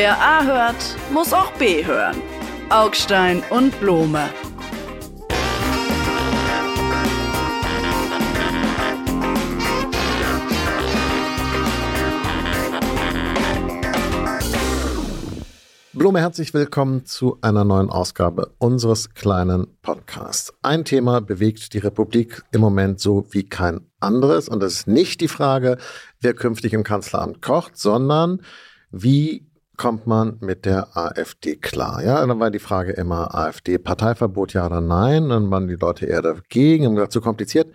[0.00, 2.14] Wer A hört, muss auch B hören.
[2.70, 4.28] Augstein und Blome.
[15.92, 20.54] Blume, herzlich willkommen zu einer neuen Ausgabe unseres kleinen Podcasts.
[20.62, 24.48] Ein Thema bewegt die Republik im Moment so wie kein anderes.
[24.48, 25.76] Und das ist nicht die Frage,
[26.20, 28.42] wer künftig im Kanzleramt kocht, sondern
[28.90, 29.47] wie
[29.78, 32.04] kommt man mit der AfD klar?
[32.04, 35.30] Ja, dann war die Frage immer AfD, Parteiverbot, ja oder nein?
[35.30, 37.72] Dann waren die Leute eher dagegen, haben gesagt, zu kompliziert.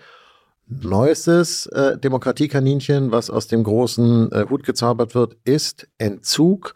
[0.67, 6.75] Neuestes äh, Demokratiekaninchen, was aus dem großen äh, Hut gezaubert wird, ist Entzug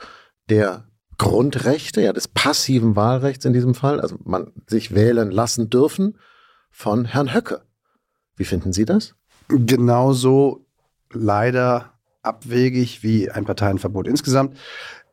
[0.50, 0.86] der
[1.18, 6.18] Grundrechte, ja, des passiven Wahlrechts in diesem Fall, also man sich wählen lassen dürfen
[6.70, 7.62] von Herrn Höcke.
[8.36, 9.16] Wie finden Sie das?
[9.48, 10.66] Genauso
[11.12, 14.58] leider abwegig wie ein Parteienverbot insgesamt.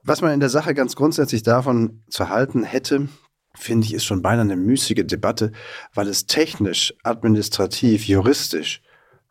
[0.04, 3.08] Was man in der Sache ganz grundsätzlich davon zu halten hätte,
[3.54, 5.52] finde ich, ist schon beinahe eine müßige Debatte,
[5.94, 8.82] weil es technisch, administrativ, juristisch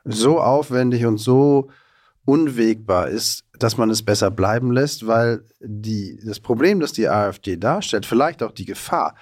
[0.06, 1.70] so aufwendig und so
[2.26, 7.58] unwegbar ist, dass man es besser bleiben lässt, weil die, das Problem, das die AfD
[7.58, 9.16] darstellt, vielleicht auch die Gefahr,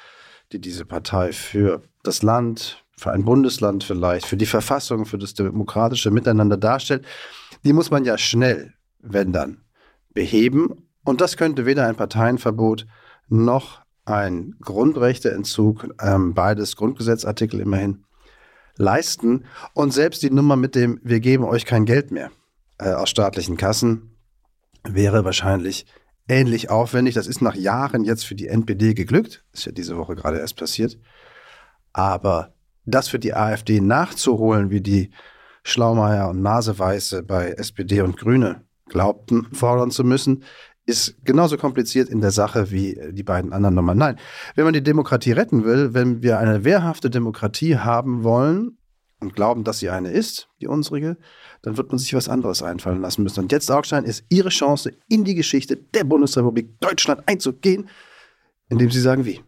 [0.52, 5.34] die diese Partei für das Land, für ein Bundesland vielleicht, für die Verfassung, für das
[5.34, 7.06] demokratische Miteinander darstellt,
[7.64, 9.62] die muss man ja schnell, wenn dann,
[10.14, 10.88] beheben.
[11.04, 12.86] Und das könnte weder ein Parteienverbot
[13.28, 18.04] noch ein Grundrechteentzug, ähm, beides Grundgesetzartikel immerhin,
[18.78, 19.46] leisten.
[19.74, 22.32] Und selbst die Nummer mit dem, wir geben euch kein Geld mehr
[22.82, 24.18] äh, aus staatlichen Kassen
[24.84, 25.86] wäre wahrscheinlich
[26.28, 27.14] ähnlich aufwendig.
[27.14, 29.44] Das ist nach Jahren jetzt für die NPD geglückt.
[29.54, 30.98] Ist ja diese Woche gerade erst passiert.
[31.94, 32.54] Aber
[32.86, 35.12] das für die AfD nachzuholen, wie die
[35.64, 40.44] Schlaumeier und Naseweiße bei SPD und Grüne glaubten, fordern zu müssen,
[40.86, 43.98] ist genauso kompliziert in der Sache wie die beiden anderen Nummern.
[43.98, 44.20] Nein,
[44.56, 48.78] wenn man die Demokratie retten will, wenn wir eine wehrhafte Demokratie haben wollen
[49.20, 51.18] und glauben, dass sie eine ist, die unsrige,
[51.62, 53.42] dann wird man sich was anderes einfallen lassen müssen.
[53.42, 57.88] Und jetzt, Augstein, ist Ihre Chance, in die Geschichte der Bundesrepublik Deutschland einzugehen,
[58.70, 59.42] indem Sie sagen, wie.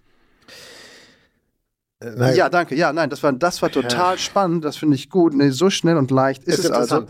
[2.03, 2.35] Äh, nein.
[2.35, 2.75] Ja, danke.
[2.75, 4.17] Ja, nein, das war, das war total ja.
[4.17, 4.65] spannend.
[4.65, 5.33] Das finde ich gut.
[5.33, 7.05] Nee, so schnell und leicht ist, ist es also.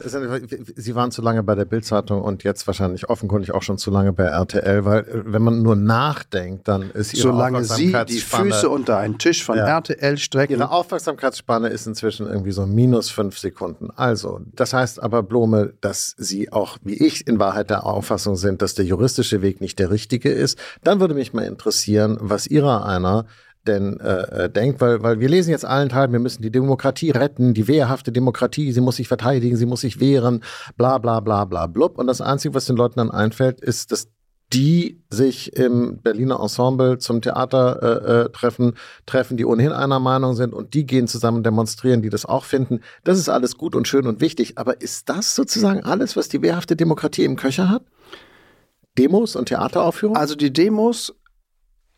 [0.76, 4.14] Sie waren zu lange bei der Bildzeitung und jetzt wahrscheinlich offenkundig auch schon zu lange
[4.14, 8.70] bei RTL, weil äh, wenn man nur nachdenkt, dann ist Ihre Solange Sie die Füße
[8.70, 9.66] unter einen Tisch von ja.
[9.66, 10.54] RTL strecken.
[10.54, 13.90] Ihre Aufmerksamkeitsspanne ist inzwischen irgendwie so minus fünf Sekunden.
[13.96, 18.62] Also, das heißt aber, Blome, dass Sie auch, wie ich, in Wahrheit der Auffassung sind,
[18.62, 20.58] dass der juristische Weg nicht der richtige ist.
[20.84, 23.25] Dann würde mich mal interessieren, was Ihrer einer
[23.68, 27.53] denn äh, äh, denkt, weil, weil wir lesen jetzt allenthalben, wir müssen die Demokratie retten,
[27.53, 30.44] die wehrhafte Demokratie, sie muss sich verteidigen, sie muss sich wehren,
[30.78, 31.97] bla bla bla bla blub.
[31.97, 34.09] Und das Einzige, was den Leuten dann einfällt, ist, dass
[34.53, 38.75] die sich im Berliner Ensemble zum Theater äh, äh, treffen,
[39.06, 42.81] treffen, die ohnehin einer Meinung sind und die gehen zusammen demonstrieren, die das auch finden.
[43.03, 46.41] Das ist alles gut und schön und wichtig, aber ist das sozusagen alles, was die
[46.44, 47.84] wehrhafte Demokratie im Köcher hat?
[48.97, 50.22] Demos und Theateraufführungen?
[50.22, 51.16] Also die Demos,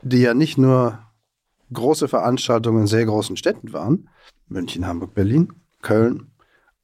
[0.01, 0.99] die ja nicht nur
[1.73, 4.09] große Veranstaltungen in sehr großen Städten waren,
[4.47, 6.31] München, Hamburg, Berlin, Köln,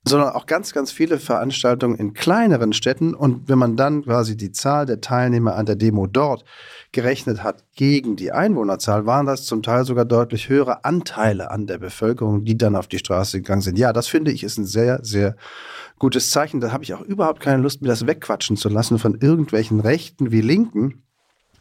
[0.04, 3.14] sondern auch ganz, ganz viele Veranstaltungen in kleineren Städten.
[3.14, 6.44] Und wenn man dann quasi die Zahl der Teilnehmer an der Demo dort
[6.92, 11.78] gerechnet hat gegen die Einwohnerzahl, waren das zum Teil sogar deutlich höhere Anteile an der
[11.78, 13.78] Bevölkerung, die dann auf die Straße gegangen sind.
[13.78, 15.36] Ja, das finde ich ist ein sehr, sehr
[16.00, 16.62] gutes Zeichen.
[16.62, 20.32] Da habe ich auch überhaupt keine Lust, mir das wegquatschen zu lassen von irgendwelchen Rechten
[20.32, 21.04] wie Linken,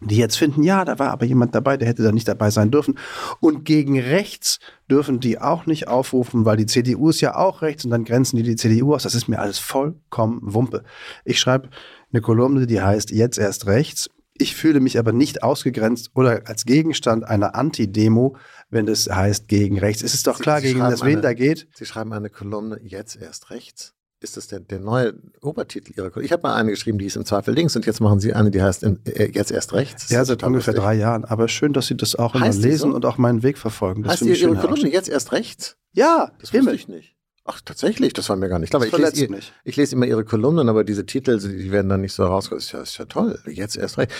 [0.00, 2.70] die jetzt finden, ja, da war aber jemand dabei, der hätte da nicht dabei sein
[2.70, 2.98] dürfen.
[3.40, 4.58] Und gegen rechts
[4.90, 8.36] dürfen die auch nicht aufrufen, weil die CDU ist ja auch rechts und dann grenzen
[8.36, 9.02] die die CDU aus.
[9.02, 10.84] Das ist mir alles vollkommen Wumpe.
[11.24, 11.68] Ich schreibe
[12.12, 14.08] eine Kolumne, die heißt Jetzt erst rechts.
[14.34, 18.36] Ich fühle mich aber nicht ausgegrenzt oder als Gegenstand einer Anti-Demo,
[18.70, 20.02] wenn das heißt gegen rechts.
[20.02, 21.68] Es ist doch klar, Sie, Sie gegen das wen da geht.
[21.74, 23.94] Sie schreiben eine Kolumne Jetzt erst rechts?
[24.22, 26.26] Ist das der, der neue Obertitel Ihrer Kolumne?
[26.26, 28.50] Ich habe mal eine geschrieben, die ist im Zweifel links und jetzt machen Sie eine,
[28.50, 30.10] die heißt in, äh, jetzt erst rechts.
[30.10, 31.24] Ja, seit ungefähr drei Jahren.
[31.24, 32.96] Aber schön, dass Sie das auch immer lesen so?
[32.96, 34.02] und auch meinen Weg verfolgen.
[34.02, 35.76] Das heißt die, Ihre Kolumne jetzt erst rechts?
[35.92, 37.16] Ja, das wusste ich nicht.
[37.46, 38.84] Ach, tatsächlich, das war mir gar nicht klar.
[38.84, 42.12] Ich lese, ihr, ich lese, immer Ihre Kolumnen, aber diese Titel, die werden dann nicht
[42.12, 42.60] so rausgekommen.
[42.62, 44.12] Ist ja, ist ja toll, jetzt erst recht.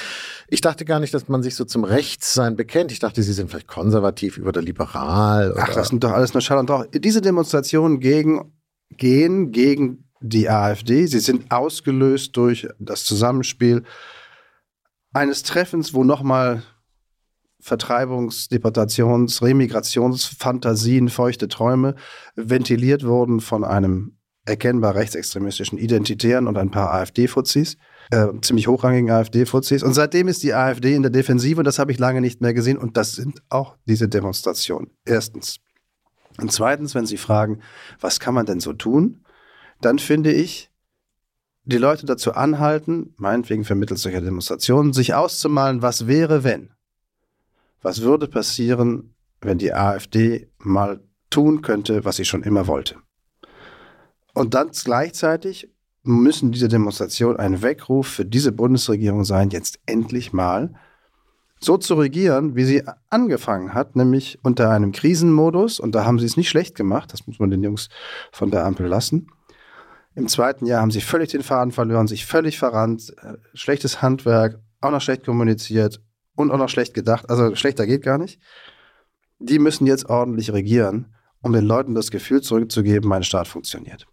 [0.49, 2.91] Ich dachte gar nicht, dass man sich so zum Rechtssein bekennt.
[2.91, 5.52] Ich dachte, Sie sind vielleicht konservativ oder liberal.
[5.52, 6.87] Oder Ach, das sind doch alles nur Schall und Rauch.
[6.93, 8.52] Diese Demonstrationen gegen,
[9.00, 11.06] gehen gegen die AfD.
[11.06, 13.82] Sie sind ausgelöst durch das Zusammenspiel
[15.12, 16.62] eines Treffens, wo nochmal
[17.61, 21.97] Vertreibungs-, Deportations-, Remigrationsfantasien, feuchte Träume
[22.37, 24.17] ventiliert wurden von einem
[24.47, 27.76] erkennbar rechtsextremistischen Identitären und ein paar AfD-Fuzis,
[28.11, 29.82] äh, ziemlich hochrangigen AfD-Fuzis.
[29.82, 32.55] Und seitdem ist die AfD in der Defensive und das habe ich lange nicht mehr
[32.55, 32.79] gesehen.
[32.79, 34.91] Und das sind auch diese Demonstrationen.
[35.05, 35.61] Erstens.
[36.40, 37.60] Und zweitens, wenn Sie fragen,
[38.00, 39.25] was kann man denn so tun,
[39.81, 40.70] dann finde ich,
[41.64, 46.70] die Leute dazu anhalten, meinetwegen vermittels solcher Demonstrationen, sich auszumalen, was wäre, wenn.
[47.82, 51.00] Was würde passieren, wenn die AfD mal
[51.31, 52.96] tun könnte, was sie schon immer wollte.
[54.34, 55.70] Und dann gleichzeitig
[56.02, 60.75] müssen diese Demonstrationen ein Weckruf für diese Bundesregierung sein, jetzt endlich mal
[61.62, 65.79] so zu regieren, wie sie angefangen hat, nämlich unter einem Krisenmodus.
[65.79, 67.89] Und da haben sie es nicht schlecht gemacht, das muss man den Jungs
[68.33, 69.29] von der Ampel lassen.
[70.15, 74.59] Im zweiten Jahr haben sie völlig den Faden verloren, sich völlig verrannt, äh, schlechtes Handwerk,
[74.81, 76.01] auch noch schlecht kommuniziert
[76.35, 77.31] und auch noch schlecht gedacht.
[77.31, 78.41] Also schlechter geht gar nicht.
[79.39, 84.07] Die müssen jetzt ordentlich regieren, um den Leuten das Gefühl zurückzugeben, mein Staat funktioniert.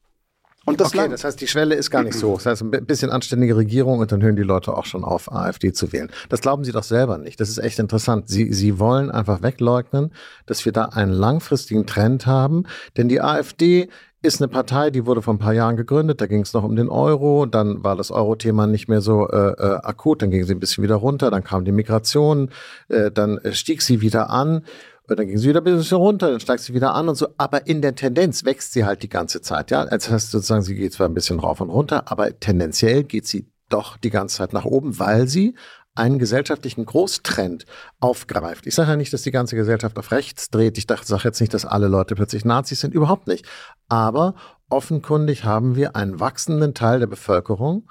[0.68, 1.14] Und das okay, Land.
[1.14, 2.42] das heißt, die Schwelle ist gar nicht so hoch.
[2.42, 5.72] Das heißt, ein bisschen anständige Regierung und dann hören die Leute auch schon auf, AfD
[5.72, 6.12] zu wählen.
[6.28, 7.40] Das glauben sie doch selber nicht.
[7.40, 8.28] Das ist echt interessant.
[8.28, 10.12] Sie, sie wollen einfach wegleugnen,
[10.46, 12.66] dass wir da einen langfristigen Trend haben.
[12.98, 13.88] Denn die AfD
[14.22, 16.20] ist eine Partei, die wurde vor ein paar Jahren gegründet.
[16.20, 17.46] Da ging es noch um den Euro.
[17.46, 20.22] Dann war das Euro-Thema nicht mehr so äh, äh, akut.
[20.22, 21.32] Dann ging sie ein bisschen wieder runter.
[21.32, 22.50] Dann kam die Migration.
[22.90, 24.64] Äh, dann stieg sie wieder an.
[25.10, 27.28] Und dann ging sie wieder ein bisschen runter, dann steigt sie wieder an und so.
[27.38, 29.72] Aber in der Tendenz wächst sie halt die ganze Zeit.
[29.72, 33.26] Ja, das heißt sozusagen, sie geht zwar ein bisschen rauf und runter, aber tendenziell geht
[33.26, 35.56] sie doch die ganze Zeit nach oben, weil sie
[35.96, 37.66] einen gesellschaftlichen Großtrend
[38.00, 38.68] aufgreift.
[38.68, 40.78] Ich sage ja nicht, dass die ganze Gesellschaft auf rechts dreht.
[40.78, 43.46] Ich sage jetzt nicht, dass alle Leute plötzlich Nazis sind, überhaupt nicht.
[43.88, 44.36] Aber
[44.70, 47.90] offenkundig haben wir einen wachsenden Teil der Bevölkerung,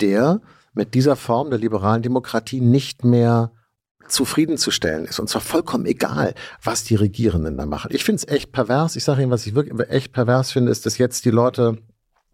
[0.00, 0.40] der
[0.74, 3.50] mit dieser Form der liberalen Demokratie nicht mehr
[4.10, 5.18] zufriedenzustellen ist.
[5.20, 7.90] Und zwar vollkommen egal, was die Regierenden da machen.
[7.92, 8.96] Ich finde es echt pervers.
[8.96, 11.78] Ich sage Ihnen, was ich wirklich echt pervers finde, ist, dass jetzt die Leute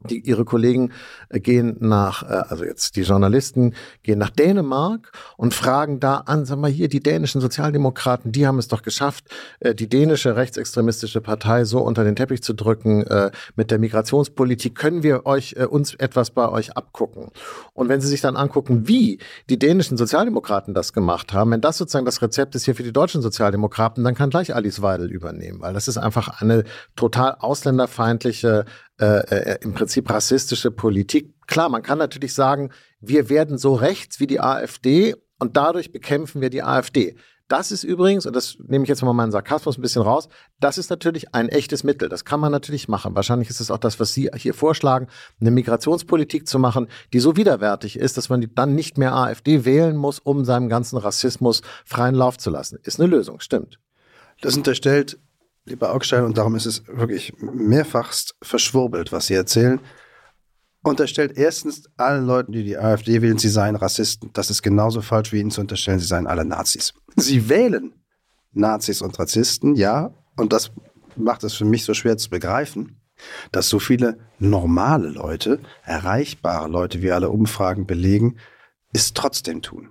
[0.01, 0.93] die, ihre Kollegen
[1.29, 6.45] äh, gehen nach, äh, also jetzt die Journalisten gehen nach Dänemark und fragen da an,
[6.45, 9.25] sag mal hier, die dänischen Sozialdemokraten, die haben es doch geschafft,
[9.61, 13.05] äh, die dänische rechtsextremistische Partei so unter den Teppich zu drücken
[13.57, 14.75] mit der Migrationspolitik.
[14.75, 17.31] Können wir euch uns etwas bei euch abgucken?
[17.73, 21.79] Und wenn Sie sich dann angucken, wie die dänischen Sozialdemokraten das gemacht haben, wenn das
[21.79, 25.61] sozusagen das Rezept ist hier für die deutschen Sozialdemokraten, dann kann gleich Alice Weidel übernehmen,
[25.61, 26.65] weil das ist einfach eine
[26.95, 28.65] total ausländerfeindliche
[28.99, 31.35] äh, äh, im Prinzip rassistische Politik.
[31.47, 32.71] Klar, man kann natürlich sagen,
[33.01, 37.17] wir werden so rechts wie die AfD und dadurch bekämpfen wir die AfD.
[37.49, 40.29] Das ist übrigens, und das nehme ich jetzt mal meinen Sarkasmus ein bisschen raus,
[40.59, 42.09] das ist natürlich ein echtes Mittel.
[42.09, 43.15] Das kann man natürlich machen.
[43.15, 45.07] Wahrscheinlich ist es auch das, was Sie hier vorschlagen,
[45.41, 49.97] eine Migrationspolitik zu machen, die so widerwärtig ist, dass man dann nicht mehr AfD wählen
[49.97, 52.81] muss, um seinem ganzen Rassismus freien Lauf zu lassen.
[52.83, 53.79] Ist eine Lösung, stimmt.
[54.41, 55.19] Das unterstellt
[55.67, 59.81] lieber Augstein, und darum ist es wirklich mehrfachst verschwurbelt, was Sie erzählen,
[60.83, 64.31] unterstellt erstens allen Leuten, die die AfD wählen, sie seien Rassisten.
[64.33, 66.95] Das ist genauso falsch wie ihnen zu unterstellen, sie seien alle Nazis.
[67.17, 67.93] Sie wählen
[68.53, 70.71] Nazis und Rassisten, ja, und das
[71.17, 73.01] macht es für mich so schwer zu begreifen,
[73.51, 78.39] dass so viele normale Leute, erreichbare Leute, wie alle Umfragen belegen,
[78.93, 79.91] es trotzdem tun.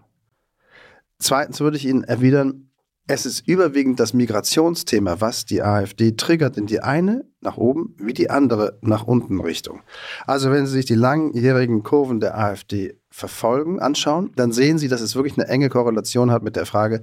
[1.19, 2.71] Zweitens würde ich Ihnen erwidern,
[3.07, 8.13] es ist überwiegend das Migrationsthema, was die AfD triggert in die eine nach oben wie
[8.13, 9.81] die andere nach unten Richtung.
[10.25, 15.01] Also wenn Sie sich die langjährigen Kurven der AfD verfolgen, anschauen, dann sehen Sie, dass
[15.01, 17.01] es wirklich eine enge Korrelation hat mit der Frage,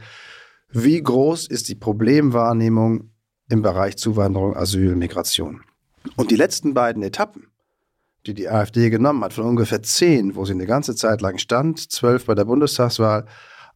[0.70, 3.10] wie groß ist die Problemwahrnehmung
[3.48, 5.60] im Bereich Zuwanderung, Asyl, Migration.
[6.16, 7.46] Und die letzten beiden Etappen,
[8.26, 11.78] die die AfD genommen hat, von ungefähr zehn, wo sie eine ganze Zeit lang stand,
[11.92, 13.26] zwölf bei der Bundestagswahl,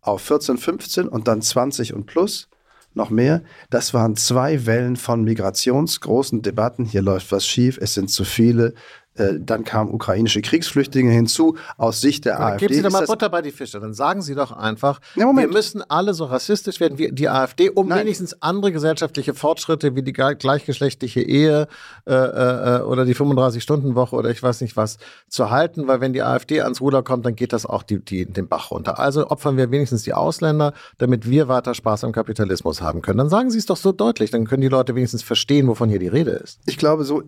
[0.07, 2.49] auf 14, 15 und dann 20 und plus
[2.95, 3.43] noch mehr.
[3.71, 6.85] Das waren zwei Wellen von migrationsgroßen Debatten.
[6.85, 8.75] Hier läuft was schief, es sind zu viele,
[9.16, 11.56] dann kamen ukrainische Kriegsflüchtlinge hinzu.
[11.76, 12.66] Aus Sicht der ja, AfD.
[12.66, 13.80] Geben Sie doch mal Butter bei die Fische.
[13.80, 17.70] Dann sagen Sie doch einfach, ja, wir müssen alle so rassistisch werden wie die AfD,
[17.70, 18.00] um Nein.
[18.00, 21.68] wenigstens andere gesellschaftliche Fortschritte wie die gleichgeschlechtliche Ehe
[22.06, 25.87] äh, äh, oder die 35-Stunden-Woche oder ich weiß nicht was zu halten.
[25.88, 28.70] Weil wenn die AfD ans Ruder kommt, dann geht das auch die, die, den Bach
[28.70, 28.99] runter.
[28.99, 33.18] Also opfern wir wenigstens die Ausländer, damit wir weiter Spaß am Kapitalismus haben können.
[33.18, 34.30] Dann sagen Sie es doch so deutlich.
[34.30, 36.61] Dann können die Leute wenigstens verstehen, wovon hier die Rede ist.
[36.66, 37.23] Ich glaube, so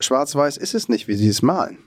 [0.00, 1.78] schwarz-weiß ist es nicht, wie sie es malen.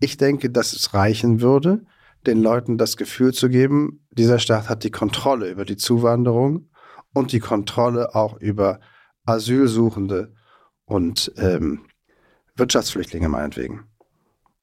[0.00, 1.86] Ich denke, dass es reichen würde,
[2.26, 6.70] den Leuten das Gefühl zu geben, dieser Staat hat die Kontrolle über die Zuwanderung
[7.12, 8.80] und die Kontrolle auch über
[9.24, 10.34] Asylsuchende
[10.84, 11.86] und ähm,
[12.56, 13.86] Wirtschaftsflüchtlinge meinetwegen.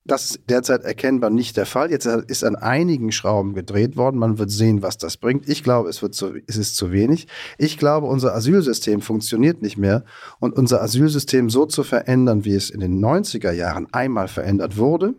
[0.03, 1.91] Das ist derzeit erkennbar nicht der Fall.
[1.91, 4.17] Jetzt ist an einigen Schrauben gedreht worden.
[4.17, 5.47] Man wird sehen, was das bringt.
[5.47, 7.27] Ich glaube, es, wird zu, es ist zu wenig.
[7.59, 10.03] Ich glaube, unser Asylsystem funktioniert nicht mehr.
[10.39, 15.13] Und unser Asylsystem so zu verändern, wie es in den 90er Jahren einmal verändert wurde,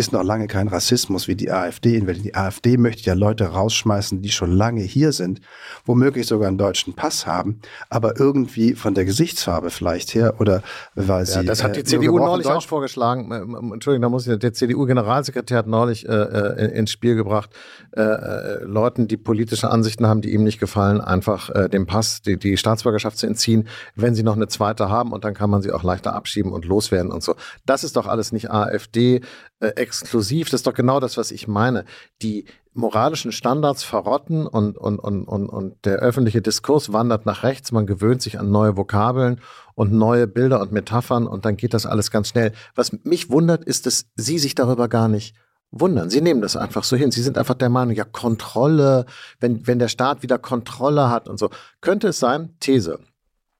[0.00, 2.00] ist noch lange kein Rassismus wie die AfD.
[2.00, 5.42] Die AfD möchte ja Leute rausschmeißen, die schon lange hier sind,
[5.84, 10.62] womöglich sogar einen deutschen Pass haben, aber irgendwie von der Gesichtsfarbe vielleicht her oder
[10.94, 11.34] weil sie.
[11.34, 13.30] Ja, das hat die äh, CDU neulich auch vorgeschlagen.
[13.74, 17.50] Entschuldigung, da muss ich, der CDU-Generalsekretär hat neulich äh, äh, ins Spiel gebracht,
[17.92, 22.22] äh, äh, Leuten, die politische Ansichten haben, die ihm nicht gefallen, einfach äh, den Pass,
[22.22, 25.60] die, die Staatsbürgerschaft zu entziehen, wenn sie noch eine zweite haben und dann kann man
[25.60, 27.34] sie auch leichter abschieben und loswerden und so.
[27.66, 29.20] Das ist doch alles nicht AfD
[29.60, 30.50] äh, exklusiv.
[30.50, 31.84] Das ist doch genau das, was ich meine.
[32.22, 32.44] Die
[32.74, 37.72] moralischen Standards verrotten und, und, und, und, und der öffentliche Diskurs wandert nach rechts.
[37.72, 39.40] Man gewöhnt sich an neue Vokabeln
[39.74, 42.52] und neue Bilder und Metaphern und dann geht das alles ganz schnell.
[42.76, 45.34] Was mich wundert, ist, dass Sie sich darüber gar nicht
[45.72, 46.08] wundern.
[46.08, 47.10] Sie nehmen das einfach so hin.
[47.10, 49.06] Sie sind einfach der Meinung, ja, Kontrolle,
[49.40, 51.50] wenn, wenn der Staat wieder Kontrolle hat und so.
[51.80, 53.00] Könnte es sein, These,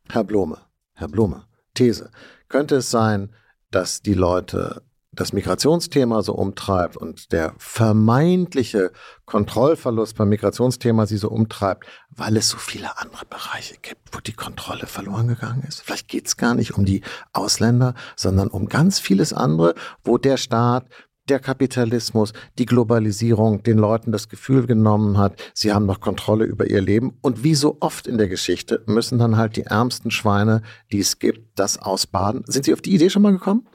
[0.09, 0.59] Herr Blome,
[0.95, 1.45] Herr Blome,
[1.75, 2.11] These,
[2.49, 3.31] könnte es sein,
[3.73, 8.93] dass die Leute das Migrationsthema so umtreibt und der vermeintliche
[9.27, 14.33] Kontrollverlust beim Migrationsthema sie so umtreibt, weil es so viele andere Bereiche gibt, wo die
[14.33, 15.83] Kontrolle verloren gegangen ist.
[15.83, 17.03] Vielleicht geht es gar nicht um die
[17.33, 19.75] Ausländer, sondern um ganz vieles andere,
[20.05, 20.87] wo der Staat
[21.29, 26.69] der Kapitalismus, die Globalisierung den Leuten das Gefühl genommen hat, sie haben noch Kontrolle über
[26.69, 27.19] ihr Leben.
[27.21, 31.19] Und wie so oft in der Geschichte müssen dann halt die ärmsten Schweine, die es
[31.19, 32.43] gibt, das ausbaden.
[32.47, 33.67] Sind Sie auf die Idee schon mal gekommen?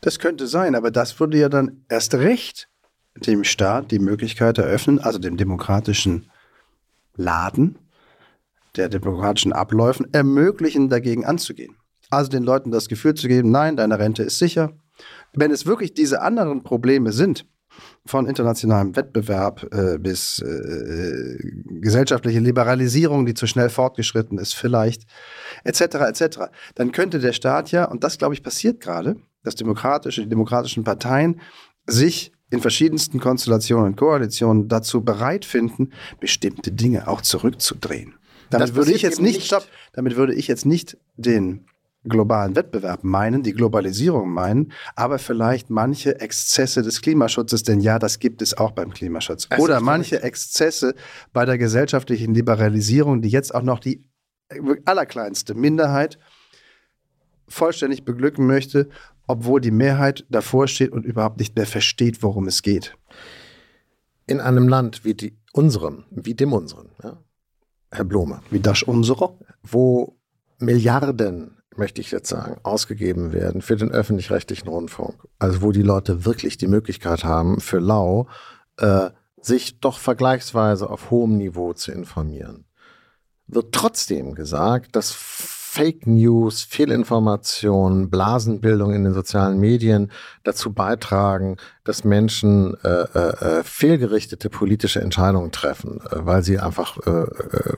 [0.00, 2.68] Das könnte sein, aber das würde ja dann erst recht
[3.16, 6.30] dem Staat die Möglichkeit eröffnen, also dem demokratischen
[7.16, 7.78] Laden,
[8.76, 11.76] der demokratischen Abläufen ermöglichen, dagegen anzugehen.
[12.08, 14.72] Also den Leuten das Gefühl zu geben, nein, deine Rente ist sicher.
[15.32, 17.46] Wenn es wirklich diese anderen Probleme sind,
[18.06, 21.38] von internationalem Wettbewerb äh, bis äh,
[21.80, 25.04] gesellschaftliche Liberalisierung, die zu schnell fortgeschritten ist, vielleicht,
[25.64, 26.38] etc., etc.,
[26.74, 30.84] dann könnte der Staat ja, und das glaube ich passiert gerade, dass demokratische, die demokratischen
[30.84, 31.40] Parteien
[31.86, 38.14] sich in verschiedensten Konstellationen und Koalitionen dazu bereit finden, bestimmte Dinge auch zurückzudrehen.
[38.50, 39.46] Damit würde ich jetzt nicht, nicht.
[39.46, 41.66] Stopp, damit würde ich jetzt nicht den
[42.04, 48.18] globalen Wettbewerb meinen, die Globalisierung meinen, aber vielleicht manche Exzesse des Klimaschutzes, denn ja, das
[48.18, 49.48] gibt es auch beim Klimaschutz.
[49.58, 50.94] Oder manche Exzesse
[51.32, 54.02] bei der gesellschaftlichen Liberalisierung, die jetzt auch noch die
[54.84, 56.18] allerkleinste Minderheit
[57.46, 58.88] vollständig beglücken möchte
[59.30, 62.96] obwohl die Mehrheit davor steht und überhaupt nicht mehr versteht, worum es geht.
[64.26, 67.16] In einem Land wie die, unserem, wie dem unseren, ja,
[67.92, 68.42] Herr Blome.
[68.50, 69.38] Wie das unsere?
[69.62, 70.18] Wo
[70.58, 75.14] Milliarden, möchte ich jetzt sagen, ausgegeben werden für den öffentlich-rechtlichen Rundfunk.
[75.38, 78.28] Also wo die Leute wirklich die Möglichkeit haben, für lau
[78.78, 79.10] äh,
[79.40, 82.64] sich doch vergleichsweise auf hohem Niveau zu informieren.
[83.46, 85.10] Wird trotzdem gesagt, dass
[85.72, 90.10] Fake News, Fehlinformationen, Blasenbildung in den sozialen Medien
[90.42, 96.98] dazu beitragen, dass Menschen äh, äh, äh fehlgerichtete politische Entscheidungen treffen, äh, weil sie einfach
[97.06, 97.74] äh, äh,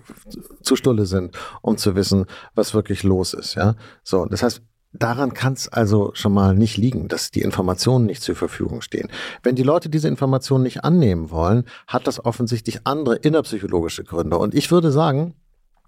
[0.63, 3.57] zu stulle sind, um zu wissen, was wirklich los ist.
[3.57, 4.25] Ja, so.
[4.25, 4.63] Das heißt,
[4.95, 9.09] Daran kann es also schon mal nicht liegen, dass die Informationen nicht zur Verfügung stehen.
[9.43, 14.37] Wenn die Leute diese Informationen nicht annehmen wollen, hat das offensichtlich andere innerpsychologische Gründe.
[14.37, 15.35] Und ich würde sagen,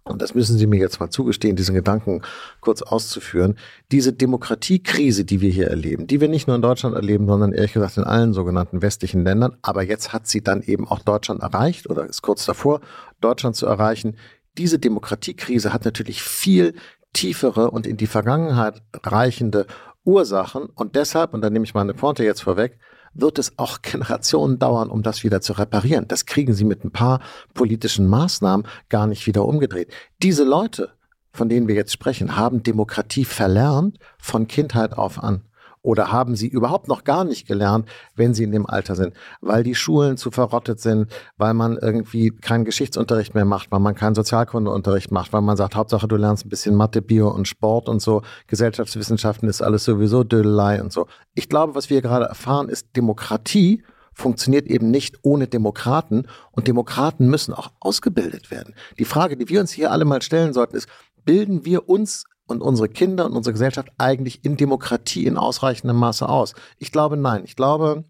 [0.04, 2.20] und das müssen Sie mir jetzt mal zugestehen, diesen Gedanken
[2.60, 3.56] kurz auszuführen,
[3.90, 7.72] diese Demokratiekrise, die wir hier erleben, die wir nicht nur in Deutschland erleben, sondern ehrlich
[7.72, 11.88] gesagt in allen sogenannten westlichen Ländern, aber jetzt hat sie dann eben auch Deutschland erreicht
[11.88, 12.80] oder ist kurz davor,
[13.20, 14.16] Deutschland zu erreichen.
[14.58, 16.74] Diese Demokratiekrise hat natürlich viel
[17.14, 19.66] tiefere und in die Vergangenheit reichende
[20.04, 22.78] Ursachen und deshalb, und da nehme ich meine Pointe jetzt vorweg,
[23.14, 26.06] wird es auch Generationen dauern, um das wieder zu reparieren.
[26.08, 27.20] Das kriegen sie mit ein paar
[27.54, 29.92] politischen Maßnahmen gar nicht wieder umgedreht.
[30.22, 30.90] Diese Leute,
[31.32, 35.42] von denen wir jetzt sprechen, haben Demokratie verlernt von Kindheit auf an
[35.84, 39.62] oder haben sie überhaupt noch gar nicht gelernt, wenn sie in dem Alter sind, weil
[39.62, 44.14] die Schulen zu verrottet sind, weil man irgendwie keinen Geschichtsunterricht mehr macht, weil man keinen
[44.14, 48.00] Sozialkundeunterricht macht, weil man sagt, Hauptsache du lernst ein bisschen Mathe, Bio und Sport und
[48.00, 51.06] so, Gesellschaftswissenschaften ist alles sowieso Dödelei und so.
[51.34, 57.26] Ich glaube, was wir gerade erfahren, ist Demokratie funktioniert eben nicht ohne Demokraten und Demokraten
[57.26, 58.74] müssen auch ausgebildet werden.
[58.98, 60.88] Die Frage, die wir uns hier alle mal stellen sollten, ist,
[61.24, 66.28] bilden wir uns und unsere Kinder und unsere Gesellschaft eigentlich in Demokratie in ausreichendem Maße
[66.28, 66.54] aus?
[66.78, 67.44] Ich glaube nein.
[67.44, 68.04] Ich glaube,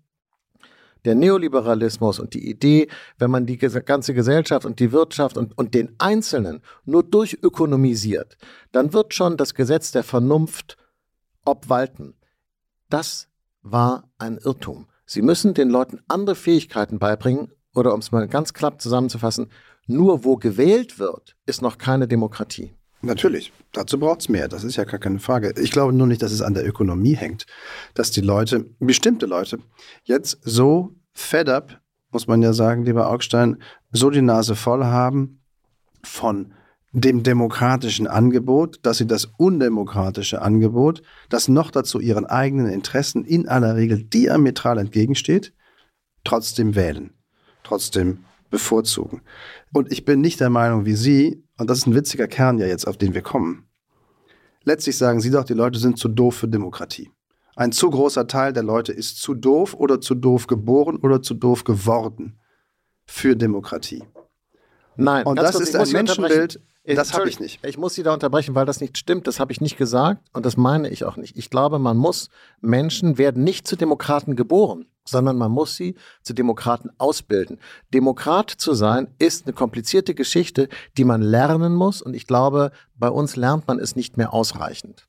[1.05, 2.88] der Neoliberalismus und die Idee,
[3.19, 8.37] wenn man die ganze Gesellschaft und die Wirtschaft und, und den Einzelnen nur durchökonomisiert,
[8.73, 10.76] dann wird schon das Gesetz der Vernunft
[11.45, 12.14] obwalten.
[12.88, 13.29] Das
[13.62, 14.87] war ein Irrtum.
[15.07, 19.50] Sie müssen den Leuten andere Fähigkeiten beibringen, oder um es mal ganz knapp zusammenzufassen,
[19.87, 22.73] nur wo gewählt wird, ist noch keine Demokratie.
[23.04, 25.54] Natürlich, dazu braucht es mehr, das ist ja gar keine Frage.
[25.61, 27.46] Ich glaube nur nicht, dass es an der Ökonomie hängt,
[27.94, 29.58] dass die Leute, bestimmte Leute,
[30.04, 31.80] jetzt so fed up,
[32.11, 35.40] muss man ja sagen, lieber Augstein, so die Nase voll haben
[36.02, 36.54] von
[36.92, 43.49] dem demokratischen Angebot, dass sie das undemokratische Angebot, das noch dazu ihren eigenen Interessen in
[43.49, 45.52] aller Regel diametral entgegensteht,
[46.23, 47.12] trotzdem wählen,
[47.64, 49.23] trotzdem bevorzugen.
[49.73, 52.66] Und ich bin nicht der Meinung wie Sie, und das ist ein witziger Kern ja
[52.66, 53.68] jetzt, auf den wir kommen.
[54.64, 57.11] Letztlich sagen Sie doch, die Leute sind zu doof für Demokratie.
[57.56, 61.34] Ein zu großer Teil der Leute ist zu doof oder zu doof geboren oder zu
[61.34, 62.40] doof geworden
[63.06, 64.02] für Demokratie.
[64.96, 67.64] Nein, und das ist ein Menschenbild, das habe ich nicht.
[67.64, 69.26] Ich muss Sie da unterbrechen, weil das nicht stimmt.
[69.26, 71.37] Das habe ich nicht gesagt und das meine ich auch nicht.
[71.37, 72.29] Ich glaube, man muss,
[72.61, 77.59] Menschen werden nicht zu Demokraten geboren, sondern man muss sie zu Demokraten ausbilden.
[77.93, 83.09] Demokrat zu sein ist eine komplizierte Geschichte, die man lernen muss und ich glaube, bei
[83.09, 85.07] uns lernt man es nicht mehr ausreichend.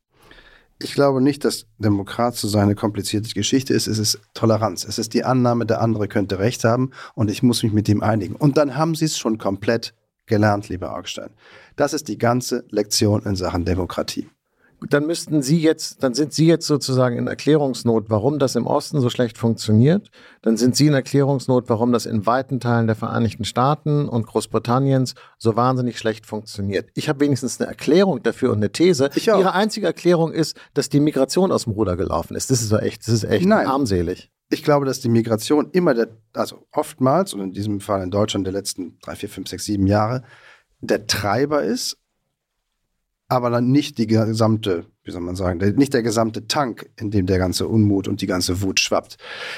[0.81, 3.87] Ich glaube nicht, dass Demokrat zu sein eine komplizierte Geschichte ist.
[3.87, 4.83] Es ist Toleranz.
[4.83, 8.03] Es ist die Annahme, der andere könnte Recht haben und ich muss mich mit ihm
[8.03, 8.35] einigen.
[8.35, 9.93] Und dann haben Sie es schon komplett
[10.25, 11.29] gelernt, lieber Augstein.
[11.75, 14.29] Das ist die ganze Lektion in Sachen Demokratie.
[14.89, 19.01] Dann müssten Sie jetzt, dann sind Sie jetzt sozusagen in Erklärungsnot, warum das im Osten
[19.01, 20.11] so schlecht funktioniert.
[20.41, 25.15] Dann sind Sie in Erklärungsnot, warum das in weiten Teilen der Vereinigten Staaten und Großbritanniens
[25.37, 26.89] so wahnsinnig schlecht funktioniert.
[26.93, 29.09] Ich habe wenigstens eine Erklärung dafür und eine These.
[29.15, 32.51] Ihre einzige Erklärung ist, dass die Migration aus dem Ruder gelaufen ist.
[32.51, 33.67] Das ist so echt, das ist echt Nein.
[33.67, 34.29] armselig.
[34.49, 38.45] Ich glaube, dass die Migration immer der, also oftmals und in diesem Fall in Deutschland
[38.45, 40.23] der letzten drei, vier, fünf, sechs, sieben Jahre
[40.81, 41.97] der Treiber ist,
[43.27, 47.25] aber dann nicht die gesamte, wie soll man sagen, nicht der gesamte Tank, in dem
[47.25, 49.17] der ganze Unmut und die ganze Wut schwappt.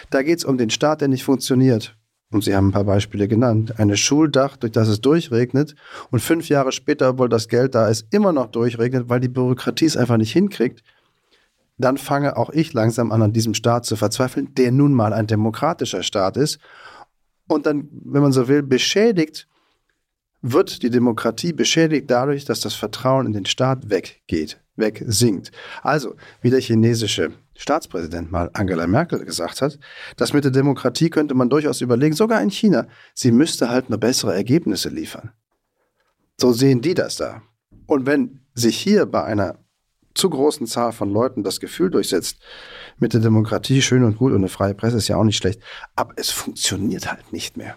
[0.09, 1.97] Da geht es um den Staat, der nicht funktioniert.
[2.29, 3.79] Und Sie haben ein paar Beispiele genannt.
[3.79, 5.75] Eine Schuldach, durch das es durchregnet
[6.11, 9.85] und fünf Jahre später, obwohl das Geld da ist, immer noch durchregnet, weil die Bürokratie
[9.85, 10.83] es einfach nicht hinkriegt
[11.77, 15.27] dann fange auch ich langsam an, an diesem Staat zu verzweifeln, der nun mal ein
[15.27, 16.59] demokratischer Staat ist.
[17.47, 19.47] Und dann, wenn man so will, beschädigt
[20.41, 25.51] wird die Demokratie beschädigt dadurch, dass das Vertrauen in den Staat weggeht, wegsinkt.
[25.81, 29.79] Also, wie der chinesische Staatspräsident mal Angela Merkel gesagt hat,
[30.15, 33.99] das mit der Demokratie könnte man durchaus überlegen, sogar in China, sie müsste halt nur
[33.99, 35.31] bessere Ergebnisse liefern.
[36.39, 37.41] So sehen die das da.
[37.87, 39.57] Und wenn sich hier bei einer
[40.17, 42.39] zu großen Zahl von Leuten das Gefühl durchsetzt,
[42.97, 45.61] mit der Demokratie schön und gut und eine freie Presse ist ja auch nicht schlecht,
[45.95, 47.75] aber es funktioniert halt nicht mehr.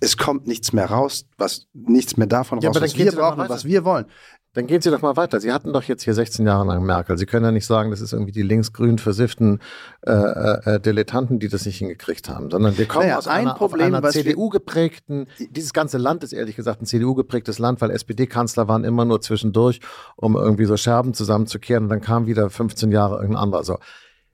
[0.00, 3.48] Es kommt nichts mehr raus, was nichts mehr davon ja, raus, was wir brauchen und
[3.48, 4.06] was wir wollen.
[4.54, 5.40] Dann gehen Sie doch mal weiter.
[5.40, 7.18] Sie hatten doch jetzt hier 16 Jahre lang Merkel.
[7.18, 9.60] Sie können ja nicht sagen, das ist irgendwie die linksgrün versifften
[10.04, 13.42] äh, äh, äh, Dilettanten, die das nicht hingekriegt haben, sondern wir kommen naja, aus ein
[13.42, 17.80] einer, Problem, einer CDU geprägten, dieses ganze Land ist ehrlich gesagt ein CDU geprägtes Land,
[17.82, 19.80] weil SPD-Kanzler waren immer nur zwischendurch,
[20.16, 23.64] um irgendwie so Scherben zusammenzukehren und dann kam wieder 15 Jahre irgendein anderer.
[23.64, 23.78] So.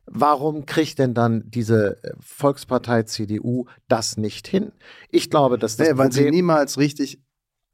[0.06, 4.72] Warum kriegt denn dann diese Volkspartei CDU das nicht hin?
[5.10, 7.20] Ich glaube, dass das nee, weil sie niemals richtig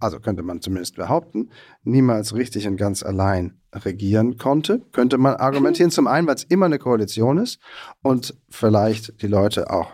[0.01, 1.51] also könnte man zumindest behaupten,
[1.85, 5.91] niemals richtig und ganz allein regieren konnte, könnte man argumentieren.
[5.91, 7.61] Zum einen, weil es immer eine Koalition ist
[8.03, 9.93] und vielleicht die Leute auch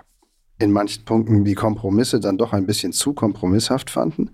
[0.58, 4.30] in manchen Punkten die Kompromisse dann doch ein bisschen zu kompromisshaft fanden.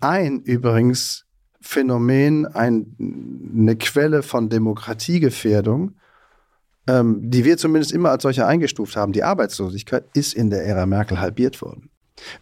[0.00, 1.26] Ein übrigens
[1.60, 2.96] Phänomen, ein,
[3.58, 5.96] eine Quelle von Demokratiegefährdung,
[6.88, 10.86] ähm, die wir zumindest immer als solche eingestuft haben, die Arbeitslosigkeit, ist in der Ära
[10.86, 11.90] Merkel halbiert worden.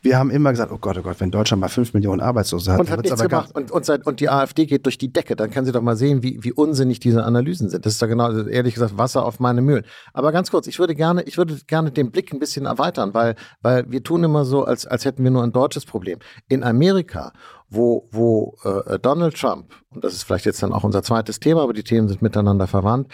[0.03, 2.81] Wir haben immer gesagt, oh Gott, oh Gott, wenn Deutschland mal fünf Millionen Arbeitslose hat,
[2.81, 3.51] und hat nichts gemacht.
[3.55, 5.35] Und, und, seit, und, die AfD geht durch die Decke.
[5.37, 7.85] Dann können Sie doch mal sehen, wie, wie unsinnig diese Analysen sind.
[7.85, 9.85] Das ist doch genau, ehrlich gesagt, Wasser auf meine Mühlen.
[10.13, 13.35] Aber ganz kurz, ich würde gerne, ich würde gerne den Blick ein bisschen erweitern, weil,
[13.63, 16.19] weil wir tun immer so, als, als hätten wir nur ein deutsches Problem.
[16.49, 17.33] In Amerika,
[17.69, 21.63] wo, wo äh, Donald Trump, und das ist vielleicht jetzt dann auch unser zweites Thema,
[21.63, 23.09] aber die Themen sind miteinander verwandt,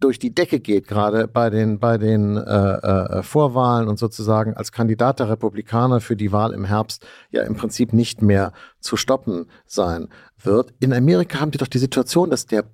[0.00, 4.72] durch die Decke geht, gerade bei den, bei den äh, äh, Vorwahlen und sozusagen als
[4.72, 9.46] Kandidat der Republikaner für die Wahl im Herbst ja im Prinzip nicht mehr zu stoppen
[9.66, 10.08] sein
[10.42, 10.74] wird.
[10.80, 12.64] In Amerika haben die doch die Situation, dass der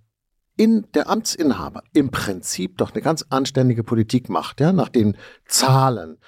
[0.56, 6.18] in der Amtsinhaber im Prinzip doch eine ganz anständige Politik macht, ja, nach den Zahlen.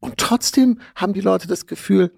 [0.00, 2.12] Und trotzdem haben die Leute das Gefühl,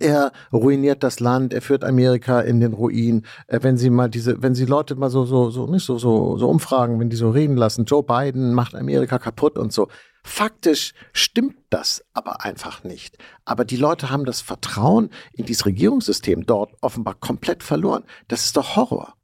[0.00, 3.26] er ruiniert das Land, er führt Amerika in den Ruin.
[3.46, 6.36] Äh, wenn Sie mal diese, wenn Sie Leute mal so, so, so, nicht so, so,
[6.36, 9.88] so umfragen, wenn die so reden lassen, Joe Biden macht Amerika kaputt und so.
[10.24, 13.16] Faktisch stimmt das aber einfach nicht.
[13.44, 18.04] Aber die Leute haben das Vertrauen in dieses Regierungssystem dort offenbar komplett verloren.
[18.28, 19.14] Das ist doch Horror.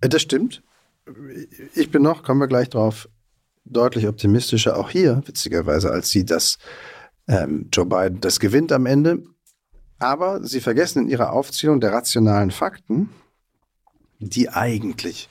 [0.00, 0.62] Äh, das stimmt.
[1.74, 3.08] Ich bin noch, kommen wir gleich drauf,
[3.64, 6.58] deutlich optimistischer, auch hier, witzigerweise, als sie das
[7.28, 9.22] ähm, Joe Biden das gewinnt am Ende.
[9.98, 13.10] Aber sie vergessen in ihrer Aufzählung der rationalen Fakten,
[14.18, 15.28] die eigentlich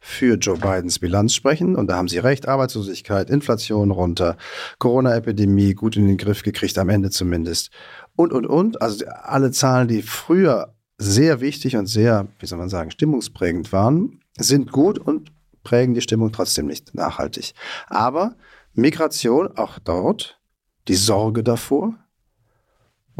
[0.00, 1.76] für Joe Bidens Bilanz sprechen.
[1.76, 4.36] Und da haben Sie recht, Arbeitslosigkeit, Inflation runter,
[4.78, 7.70] Corona-Epidemie gut in den Griff gekriegt, am Ende zumindest.
[8.16, 8.80] Und, und, und.
[8.80, 14.20] Also alle Zahlen, die früher sehr wichtig und sehr, wie soll man sagen, stimmungsprägend waren,
[14.38, 17.52] sind gut und prägen die Stimmung trotzdem nicht nachhaltig.
[17.86, 18.34] Aber
[18.72, 20.40] Migration, auch dort,
[20.88, 21.94] die Sorge davor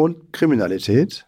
[0.03, 1.27] und Kriminalität,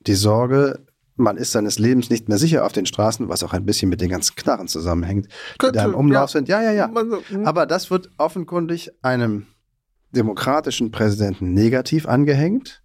[0.00, 3.64] die Sorge, man ist seines Lebens nicht mehr sicher auf den Straßen, was auch ein
[3.64, 5.28] bisschen mit den ganzen Knarren zusammenhängt,
[5.62, 6.38] die da im Umlauf ja.
[6.38, 6.48] sind.
[6.48, 6.90] Ja, ja, ja.
[7.28, 7.46] Hm.
[7.46, 9.46] Aber das wird offenkundig einem
[10.10, 12.82] demokratischen Präsidenten negativ angehängt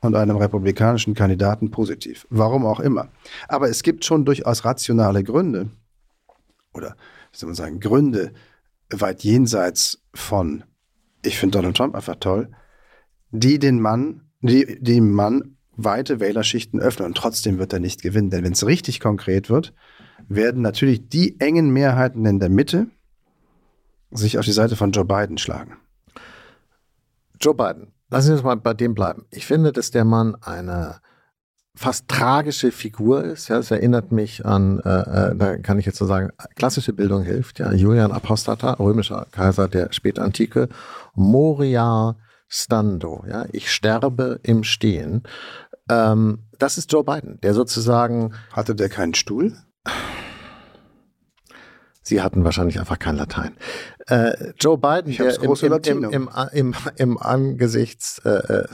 [0.00, 2.26] und einem republikanischen Kandidaten positiv.
[2.30, 3.08] Warum auch immer.
[3.48, 5.70] Aber es gibt schon durchaus rationale Gründe
[6.72, 6.96] oder,
[7.32, 8.32] wie soll man sagen, Gründe
[8.90, 10.64] weit jenseits von,
[11.22, 12.50] ich finde Donald Trump einfach toll,
[13.30, 18.30] die den Mann, die dem Mann weite Wählerschichten öffnen und trotzdem wird er nicht gewinnen.
[18.30, 19.72] Denn wenn es richtig konkret wird,
[20.28, 22.88] werden natürlich die engen Mehrheiten in der Mitte
[24.10, 25.76] sich auf die Seite von Joe Biden schlagen.
[27.40, 29.26] Joe Biden, lassen Sie uns mal bei dem bleiben.
[29.30, 31.00] Ich finde, dass der Mann eine
[31.76, 33.48] fast tragische Figur ist.
[33.48, 37.22] Ja, es erinnert mich an, äh, äh, da kann ich jetzt so sagen, klassische Bildung
[37.22, 37.60] hilft.
[37.60, 40.68] Ja, Julian Apostata, römischer Kaiser der Spätantike,
[41.14, 42.16] Moria
[42.48, 43.24] Stando.
[43.28, 45.22] Ja, ich sterbe im Stehen.
[45.90, 48.34] Ähm, das ist Joe Biden, der sozusagen.
[48.52, 49.56] Hatte der keinen Stuhl?
[52.02, 53.56] Sie hatten wahrscheinlich einfach kein Latein.
[54.06, 58.68] Äh, Joe Biden, der im, im, im, im, im, Angesichts, äh, äh,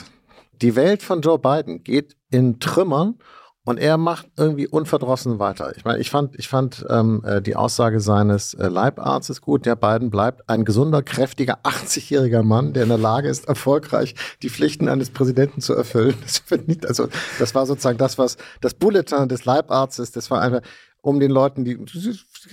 [0.63, 3.19] die Welt von Joe Biden geht in Trümmern
[3.67, 5.75] und er macht irgendwie unverdrossen weiter.
[5.77, 9.65] Ich meine, ich fand, ich fand ähm, äh, die Aussage seines äh, Leibarztes gut.
[9.65, 14.51] Der beiden bleibt ein gesunder, kräftiger, 80-jähriger Mann, der in der Lage ist, erfolgreich die
[14.51, 16.15] Pflichten eines Präsidenten zu erfüllen.
[16.23, 20.61] Das, nicht, also, das war sozusagen das, was das Bulletin des Leibarztes, das war einfach,
[21.01, 21.79] um den Leuten, die,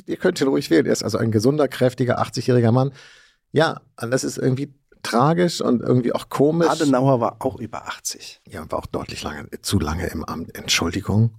[0.06, 0.86] ihr könnt ihn ruhig wählen.
[0.86, 2.92] Er ist also ein gesunder, kräftiger, 80-jähriger Mann.
[3.52, 6.70] Ja, das ist irgendwie tragisch und irgendwie auch komisch.
[6.70, 8.42] Adenauer war auch über 80.
[8.48, 10.56] Ja, und war auch deutlich lange, zu lange im Amt.
[10.56, 11.36] Entschuldigung.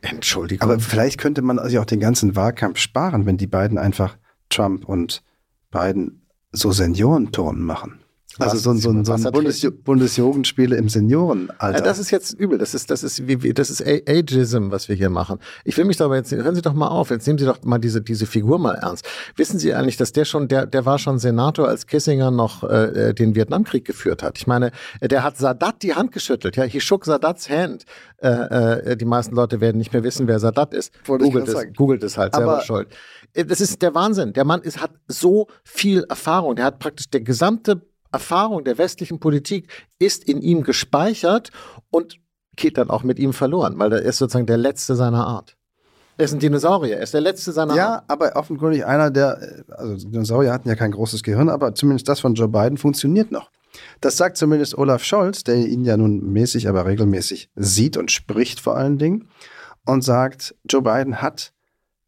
[0.00, 0.68] Entschuldigung.
[0.68, 4.16] Aber vielleicht könnte man sich auch den ganzen Wahlkampf sparen, wenn die beiden einfach
[4.50, 5.22] Trump und
[5.70, 8.03] Biden so Seniorenturnen machen.
[8.38, 11.78] Also so, so, so, so ein Bundes Bundesjugendspiele im Seniorenalter.
[11.78, 12.58] Ja, das ist jetzt übel.
[12.58, 15.38] Das ist, das ist, wie, das ist Ageism, was wir hier machen.
[15.64, 17.10] Ich will mich aber jetzt, hören Sie doch mal auf.
[17.10, 19.06] Jetzt nehmen Sie doch mal diese, diese Figur mal ernst.
[19.36, 23.10] Wissen Sie eigentlich, dass der schon, der, der war schon Senator, als Kissinger noch äh,
[23.10, 24.38] äh den Vietnamkrieg geführt hat.
[24.38, 26.56] Ich meine, der hat Sadat die Hand geschüttelt.
[26.56, 27.84] Ja, he shook Sadats hand.
[28.18, 30.92] Äh, äh, die meisten Leute werden nicht mehr wissen, wer Sadat ist.
[31.06, 32.88] Googelt es, googelt es halt selber aber schuld.
[33.32, 34.32] Äh, das ist der Wahnsinn.
[34.32, 36.56] Der Mann ist, hat so viel Erfahrung.
[36.56, 37.82] Der hat praktisch der gesamte
[38.14, 41.50] Erfahrung der westlichen Politik ist in ihm gespeichert
[41.90, 42.20] und
[42.56, 45.56] geht dann auch mit ihm verloren, weil er ist sozusagen der Letzte seiner Art.
[46.16, 48.02] Er ist ein Dinosaurier, er ist der Letzte seiner ja, Art.
[48.02, 52.20] Ja, aber offenkundig einer der, also Dinosaurier hatten ja kein großes Gehirn, aber zumindest das
[52.20, 53.50] von Joe Biden funktioniert noch.
[54.00, 58.60] Das sagt zumindest Olaf Scholz, der ihn ja nun mäßig, aber regelmäßig sieht und spricht
[58.60, 59.28] vor allen Dingen
[59.84, 61.52] und sagt, Joe Biden hat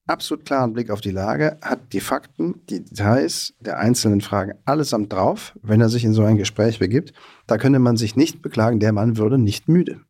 [0.07, 5.13] absolut klaren Blick auf die Lage, hat die Fakten, die Details der einzelnen Fragen allesamt
[5.13, 7.13] drauf, wenn er sich in so ein Gespräch begibt.
[7.47, 10.01] Da könnte man sich nicht beklagen, der Mann würde nicht müde.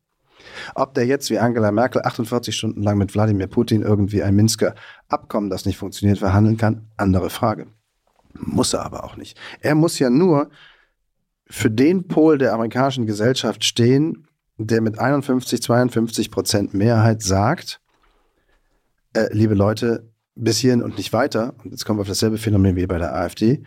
[0.75, 4.75] Ob der jetzt wie Angela Merkel 48 Stunden lang mit Wladimir Putin irgendwie ein Minsker
[5.09, 7.67] Abkommen, das nicht funktioniert, verhandeln kann, andere Frage.
[8.35, 9.39] Muss er aber auch nicht.
[9.61, 10.51] Er muss ja nur
[11.49, 14.27] für den Pol der amerikanischen Gesellschaft stehen,
[14.59, 17.81] der mit 51, 52 Prozent Mehrheit sagt,
[19.17, 22.77] äh, liebe Leute, bis hierhin und nicht weiter, und jetzt kommen wir auf dasselbe Phänomen
[22.77, 23.65] wie bei der AfD,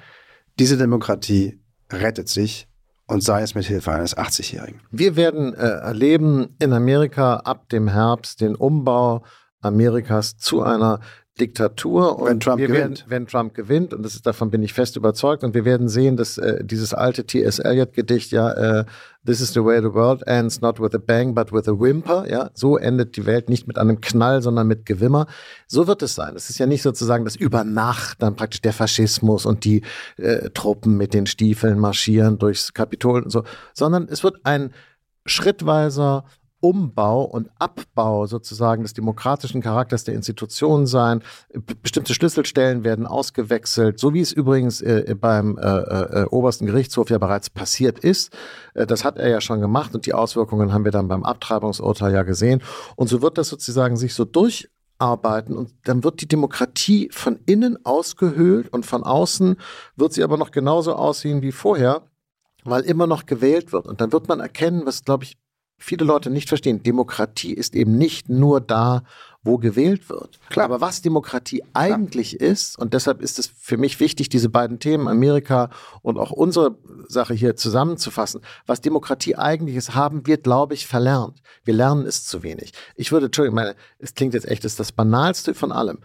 [0.59, 1.59] diese Demokratie
[1.91, 2.67] rettet sich
[3.07, 4.81] und sei es mit Hilfe eines 80-Jährigen.
[4.91, 9.23] Wir werden äh, erleben in Amerika ab dem Herbst den Umbau
[9.61, 10.99] Amerikas zu einer
[11.39, 12.19] Diktatur.
[12.19, 12.77] Und wenn Trump gewinnt.
[12.77, 16.17] Werden, wenn Trump gewinnt, und ist, davon bin ich fest überzeugt, und wir werden sehen,
[16.17, 17.59] dass äh, dieses alte T.S.
[17.59, 18.85] Eliot-Gedicht, ja, äh,
[19.25, 22.25] This is the way the world ends, not with a bang, but with a whimper,
[22.29, 25.27] ja, so endet die Welt nicht mit einem Knall, sondern mit Gewimmer.
[25.67, 26.37] So wird es sein.
[26.37, 29.83] Es ist ja nicht sozusagen, dass über Nacht dann praktisch der Faschismus und die
[30.15, 34.71] äh, Truppen mit den Stiefeln marschieren durchs Kapitol und so, sondern es wird ein
[35.25, 36.23] schrittweiser
[36.61, 41.23] Umbau und Abbau sozusagen des demokratischen Charakters der Institutionen sein.
[41.81, 47.17] Bestimmte Schlüsselstellen werden ausgewechselt, so wie es übrigens äh, beim äh, äh, obersten Gerichtshof ja
[47.17, 48.35] bereits passiert ist.
[48.73, 52.13] Äh, das hat er ja schon gemacht und die Auswirkungen haben wir dann beim Abtreibungsurteil
[52.13, 52.61] ja gesehen.
[52.95, 54.69] Und so wird das sozusagen sich so durch
[54.99, 59.55] arbeiten und dann wird die Demokratie von innen ausgehöhlt und von außen
[59.95, 62.03] wird sie aber noch genauso aussehen wie vorher,
[62.65, 63.87] weil immer noch gewählt wird.
[63.87, 65.37] Und dann wird man erkennen, was, glaube ich,
[65.79, 66.83] viele Leute nicht verstehen.
[66.83, 69.03] Demokratie ist eben nicht nur da,
[69.41, 70.39] wo gewählt wird.
[70.49, 70.65] Klar.
[70.65, 72.51] Aber was Demokratie eigentlich Klar.
[72.51, 75.69] ist, und deshalb ist es für mich wichtig, diese beiden Themen, Amerika
[76.01, 81.41] und auch unsere Sache hier zusammenzufassen, was Demokratie eigentlich ist, haben wir, glaube ich, verlernt.
[81.63, 82.73] Wir lernen es zu wenig.
[82.95, 85.99] Ich würde, Entschuldigung, meine, es klingt jetzt echt, es ist das Banalste von allem.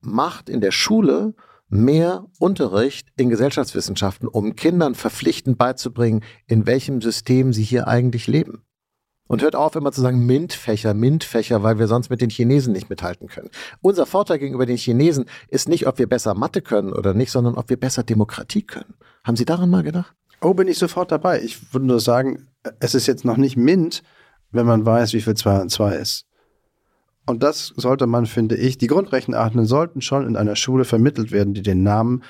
[0.00, 1.34] Macht in der Schule
[1.74, 8.62] mehr Unterricht in Gesellschaftswissenschaften, um Kindern verpflichtend beizubringen, in welchem System sie hier eigentlich leben.
[9.26, 12.90] Und hört auf, immer zu sagen MINT-Fächer, MINT-Fächer, weil wir sonst mit den Chinesen nicht
[12.90, 13.50] mithalten können.
[13.80, 17.54] Unser Vorteil gegenüber den Chinesen ist nicht, ob wir besser Mathe können oder nicht, sondern
[17.54, 18.94] ob wir besser Demokratie können.
[19.24, 20.14] Haben Sie daran mal gedacht?
[20.42, 21.42] Oh, bin ich sofort dabei.
[21.42, 22.48] Ich würde nur sagen,
[22.80, 24.02] es ist jetzt noch nicht MINT,
[24.52, 26.26] wenn man weiß, wie viel 2 und 2 ist.
[27.26, 31.54] Und das sollte man, finde ich, die Grundrechenarten sollten schon in einer Schule vermittelt werden,
[31.54, 32.22] die den Namen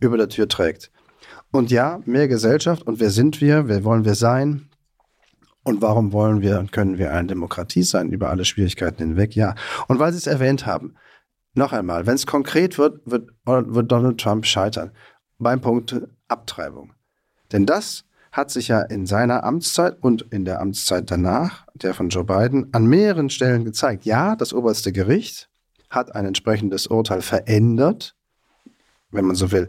[0.00, 0.90] über der Tür trägt.
[1.52, 4.68] Und ja, mehr Gesellschaft und wer sind wir, wer wollen wir sein?
[5.62, 9.36] Und warum wollen wir und können wir eine Demokratie sein über alle Schwierigkeiten hinweg?
[9.36, 9.54] Ja.
[9.88, 10.94] Und weil Sie es erwähnt haben,
[11.54, 14.92] noch einmal, wenn es konkret wird, wird, wird Donald Trump scheitern
[15.38, 16.92] beim Punkt Abtreibung.
[17.52, 22.08] Denn das hat sich ja in seiner Amtszeit und in der Amtszeit danach, der von
[22.08, 24.04] Joe Biden, an mehreren Stellen gezeigt.
[24.04, 25.48] Ja, das oberste Gericht
[25.88, 28.14] hat ein entsprechendes Urteil verändert,
[29.10, 29.68] wenn man so will,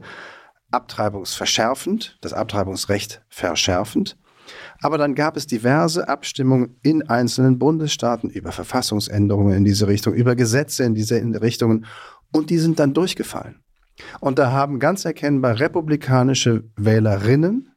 [0.72, 4.18] abtreibungsverschärfend, das Abtreibungsrecht verschärfend.
[4.82, 10.36] Aber dann gab es diverse Abstimmungen in einzelnen Bundesstaaten über Verfassungsänderungen in diese Richtung, über
[10.36, 11.86] Gesetze in diese Richtungen
[12.32, 13.62] und die sind dann durchgefallen.
[14.20, 17.72] Und da haben ganz erkennbar republikanische Wählerinnen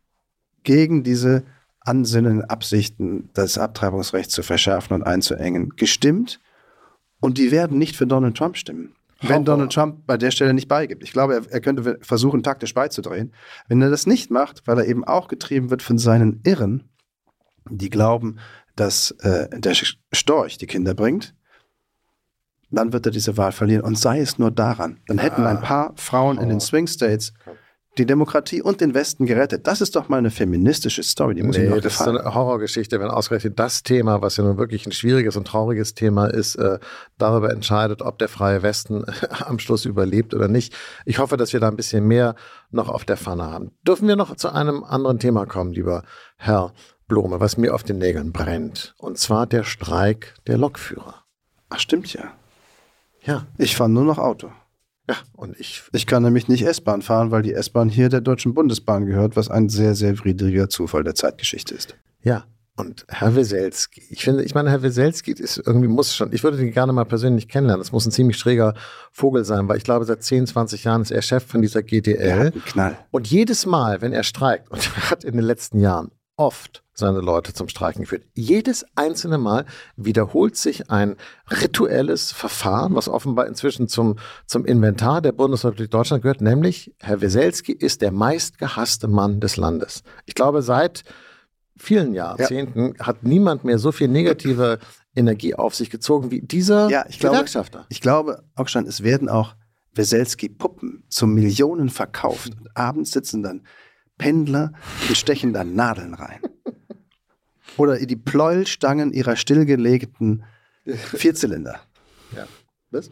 [0.63, 1.45] gegen diese
[1.85, 6.41] Ansinnen, Absichten, das Abtreibungsrecht zu verschärfen und einzuengen, gestimmt.
[7.21, 8.95] Und die werden nicht für Donald Trump stimmen
[9.29, 11.03] wenn Donald Trump bei der Stelle nicht beigibt.
[11.03, 13.33] Ich glaube, er, er, könnte versuchen, taktisch beizudrehen.
[13.69, 16.89] Wenn er das nicht macht, weil er eben auch getrieben wird von seinen Irren,
[17.69, 18.39] die glauben,
[18.77, 19.75] dass äh, der
[20.13, 21.35] Storch die Kinder bringt,
[22.71, 23.83] dann wird er diese Wahl verlieren.
[23.83, 25.01] Und sei es nur daran.
[25.07, 27.33] Dann hätten ein paar Frauen in den Swing States
[27.99, 29.67] die Demokratie und den Westen gerettet.
[29.67, 32.17] Das ist doch mal eine feministische Story, die muss nee, mir noch das gefallen.
[32.17, 35.47] Ist so eine Horrorgeschichte, wenn ausgerechnet das Thema, was ja nun wirklich ein schwieriges und
[35.47, 36.79] trauriges Thema ist, äh,
[37.19, 39.05] darüber entscheidet, ob der freie Westen
[39.45, 40.75] am Schluss überlebt oder nicht.
[41.05, 42.35] Ich hoffe, dass wir da ein bisschen mehr
[42.71, 43.71] noch auf der Pfanne haben.
[43.87, 46.03] Dürfen wir noch zu einem anderen Thema kommen, lieber
[46.37, 46.73] Herr
[47.07, 48.95] Blome, was mir auf den Nägeln brennt.
[48.99, 51.23] Und zwar der Streik der Lokführer.
[51.69, 52.33] Ach, stimmt ja.
[53.23, 53.47] Ja.
[53.59, 54.51] Ich fahre nur noch Auto.
[55.09, 55.83] Ja, und ich.
[55.93, 59.51] Ich kann nämlich nicht S-Bahn fahren, weil die S-Bahn hier der Deutschen Bundesbahn gehört, was
[59.51, 61.95] ein sehr, sehr widriger Zufall der Zeitgeschichte ist.
[62.23, 62.45] Ja,
[62.77, 66.57] und Herr Weselski, ich finde, ich meine, Herr Weselski ist irgendwie, muss schon, ich würde
[66.57, 67.81] den gerne mal persönlich kennenlernen.
[67.81, 68.75] Das muss ein ziemlich schräger
[69.13, 72.53] Vogel sein, weil ich glaube, seit 10, 20 Jahren ist er Chef von dieser GDL.
[72.53, 72.99] Ja, Knall.
[73.13, 77.21] Und jedes Mal, wenn er streikt, und er hat in den letzten Jahren oft seine
[77.21, 78.25] Leute zum Streiken geführt.
[78.35, 79.67] Jedes einzelne Mal
[79.97, 81.17] wiederholt sich ein
[81.51, 84.17] rituelles Verfahren, was offenbar inzwischen zum,
[84.47, 90.03] zum Inventar der Bundesrepublik Deutschland gehört, nämlich Herr Weselski ist der meistgehasste Mann des Landes.
[90.27, 91.03] Ich glaube, seit
[91.77, 93.07] vielen Jahrzehnten ja.
[93.07, 94.79] hat niemand mehr so viel negative
[95.17, 97.79] Energie auf sich gezogen wie dieser ja, ich Gewerkschafter.
[97.79, 99.55] Glaube, ich glaube, Augstein, es werden auch
[99.95, 102.53] Weselski-Puppen zu Millionen verkauft.
[102.59, 103.63] Und abends sitzen dann
[104.19, 104.73] Pendler
[105.09, 106.41] und stechen da Nadeln rein.
[107.77, 110.45] Oder die Pleuelstangen ihrer stillgelegten
[110.87, 111.81] Vierzylinder.
[112.37, 112.47] Ja.
[112.91, 113.11] Was?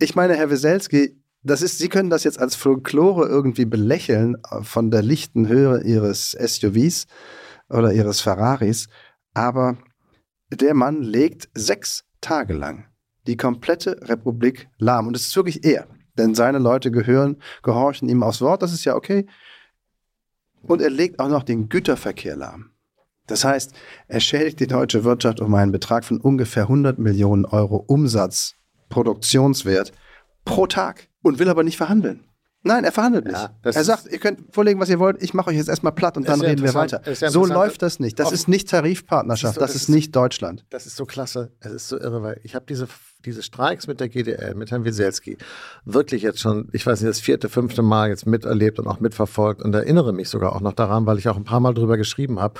[0.00, 4.62] Ich meine, Herr Weselski, das ist, Sie können das jetzt als Folklore irgendwie belächeln äh,
[4.62, 7.06] von der lichten Höhe Ihres SUVs
[7.68, 8.88] oder Ihres Ferraris,
[9.34, 9.76] aber
[10.50, 12.86] der Mann legt sechs Tage lang
[13.26, 15.06] die komplette Republik lahm.
[15.06, 18.84] Und es ist wirklich er, denn seine Leute gehören, gehorchen ihm aufs Wort, das ist
[18.84, 19.26] ja okay.
[20.66, 22.70] Und er legt auch noch den Güterverkehr lahm.
[23.26, 23.72] Das heißt,
[24.08, 28.54] er schädigt die deutsche Wirtschaft um einen Betrag von ungefähr 100 Millionen Euro Umsatz,
[28.90, 29.92] Produktionswert
[30.44, 32.24] pro Tag und will aber nicht verhandeln.
[32.66, 33.36] Nein, er verhandelt nicht.
[33.36, 36.16] Ja, er sagt, ihr könnt vorlegen, was ihr wollt, ich mache euch jetzt erstmal platt
[36.16, 37.02] und dann reden wir weiter.
[37.14, 38.18] So läuft das nicht.
[38.18, 40.64] Das ist nicht Tarifpartnerschaft, das ist, so, das ist nicht Deutschland.
[40.70, 42.88] Das ist so klasse, es ist so irre, weil ich habe diese,
[43.26, 45.36] diese Streiks mit der GDL, mit Herrn Wieselski,
[45.84, 49.60] wirklich jetzt schon, ich weiß nicht, das vierte, fünfte Mal jetzt miterlebt und auch mitverfolgt
[49.60, 52.40] und erinnere mich sogar auch noch daran, weil ich auch ein paar Mal drüber geschrieben
[52.40, 52.58] habe.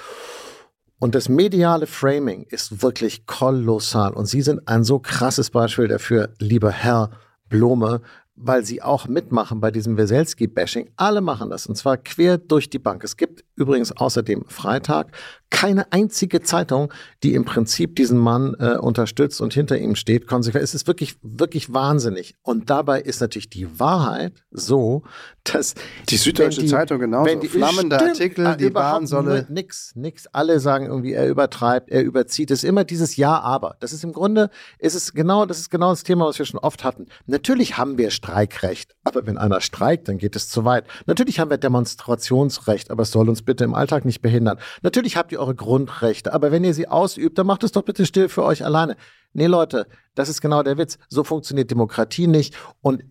[0.99, 4.13] Und das mediale Framing ist wirklich kolossal.
[4.13, 7.11] Und Sie sind ein so krasses Beispiel dafür, lieber Herr
[7.49, 8.01] Blome,
[8.37, 10.91] weil sie auch mitmachen bei diesem Weselski-Bashing.
[10.97, 13.05] Alle machen das und zwar quer durch die Bank.
[13.05, 15.13] Es gibt übrigens außerdem Freitag
[15.55, 20.65] keine einzige Zeitung, die im Prinzip diesen Mann äh, unterstützt und hinter ihm steht, konsequent.
[20.65, 22.35] Es ist wirklich, wirklich wahnsinnig.
[22.43, 25.05] Und dabei ist natürlich die Wahrheit so,
[25.45, 25.75] dass
[26.09, 29.93] die Süddeutsche die, Zeitung genauso wenn die, flammende stimmt, Artikel, äh, die Bahn solle nix,
[29.95, 30.27] nix.
[30.33, 32.51] Alle sagen irgendwie, er übertreibt, er überzieht.
[32.51, 33.77] Es ist immer dieses Ja, aber.
[33.79, 36.59] Das ist im Grunde, ist es genau, das ist genau das Thema, was wir schon
[36.59, 37.07] oft hatten.
[37.27, 40.85] Natürlich haben wir Streikrecht, aber wenn einer streikt, dann geht es zu weit.
[41.07, 44.59] Natürlich haben wir Demonstrationsrecht, aber es soll uns bitte im Alltag nicht behindern.
[44.83, 48.07] Natürlich habt ihr eure Grundrechte, aber wenn ihr sie ausübt, dann macht es doch bitte
[48.07, 48.97] still für euch alleine.
[49.35, 50.99] Nee, Leute, das ist genau der Witz.
[51.09, 52.55] So funktioniert Demokratie nicht.
[52.81, 53.05] Und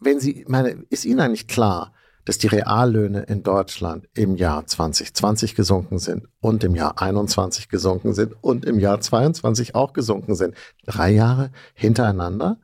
[0.00, 1.92] wenn Sie, meine, ist Ihnen eigentlich klar,
[2.24, 8.12] dass die Reallöhne in Deutschland im Jahr 2020 gesunken sind und im Jahr 21 gesunken
[8.12, 10.54] sind und im Jahr 22 auch gesunken sind.
[10.84, 12.58] Drei Jahre hintereinander.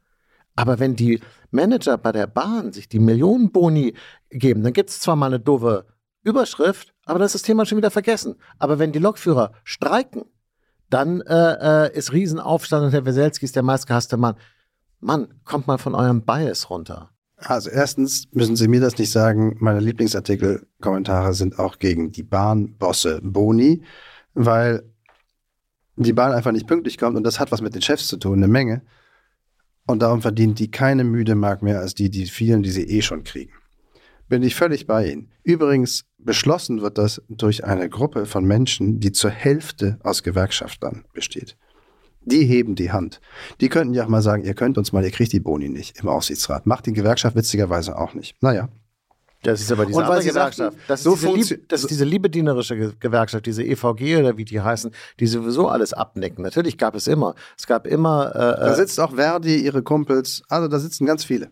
[0.57, 3.94] Aber wenn die Manager bei der Bahn sich die Millionenboni
[4.31, 5.87] geben, dann gibt es zwar mal eine doofe
[6.22, 8.37] Überschrift, aber dann ist das Thema schon wieder vergessen.
[8.59, 10.25] Aber wenn die Lokführer streiken,
[10.90, 14.37] dann äh, äh, ist Riesenaufstand und Herr Weselski ist der meistgehasste Mann.
[15.01, 17.11] Mann, kommt mal von eurem Bias runter.
[17.37, 23.21] Also erstens müssen Sie mir das nicht sagen, meine Lieblingsartikel-Kommentare sind auch gegen die Bahnbosse
[23.23, 23.83] Boni,
[24.35, 24.83] weil
[25.97, 28.38] die Bahn einfach nicht pünktlich kommt und das hat was mit den Chefs zu tun,
[28.38, 28.83] eine Menge.
[29.87, 33.03] Und darum verdient die keine müde Mark mehr als die, die vielen, die sie eh
[33.03, 33.53] schon kriegen.
[34.35, 35.29] Bin ich völlig bei Ihnen.
[35.44, 41.57] Übrigens, beschlossen wird das durch eine Gruppe von Menschen, die zur Hälfte aus Gewerkschaftern besteht.
[42.25, 43.20] Die heben die Hand.
[43.61, 46.01] Die könnten ja auch mal sagen, ihr könnt uns mal, ihr kriegt die Boni nicht
[46.01, 46.66] im Aufsichtsrat.
[46.66, 48.35] Macht die Gewerkschaft witzigerweise auch nicht.
[48.42, 48.68] Naja.
[49.44, 50.57] Das ist aber diese Und andere Gewerkschaft.
[50.57, 54.37] sagten, das, ist so diese lieb, das ist diese liebedienerische Ge- Gewerkschaft, diese EVG oder
[54.37, 56.42] wie die heißen, die sowieso alles abnicken.
[56.42, 57.35] Natürlich gab es immer.
[57.57, 58.31] Es gab immer.
[58.35, 61.51] Da Äh, sitzt auch Verdi, ihre Kumpels, also da sitzen ganz viele.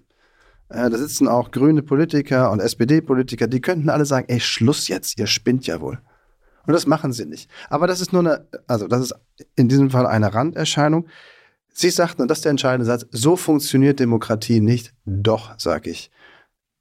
[0.72, 5.18] Äh, Da sitzen auch grüne Politiker und SPD-Politiker, die könnten alle sagen, ey, Schluss jetzt,
[5.18, 5.98] ihr spinnt ja wohl.
[6.66, 7.50] Und das machen sie nicht.
[7.68, 9.14] Aber das ist nur eine, also das ist
[9.56, 11.06] in diesem Fall eine Randerscheinung.
[11.74, 14.94] Sie sagten, und das ist der entscheidende Satz, so funktioniert Demokratie nicht.
[15.04, 16.10] Doch, sage ich.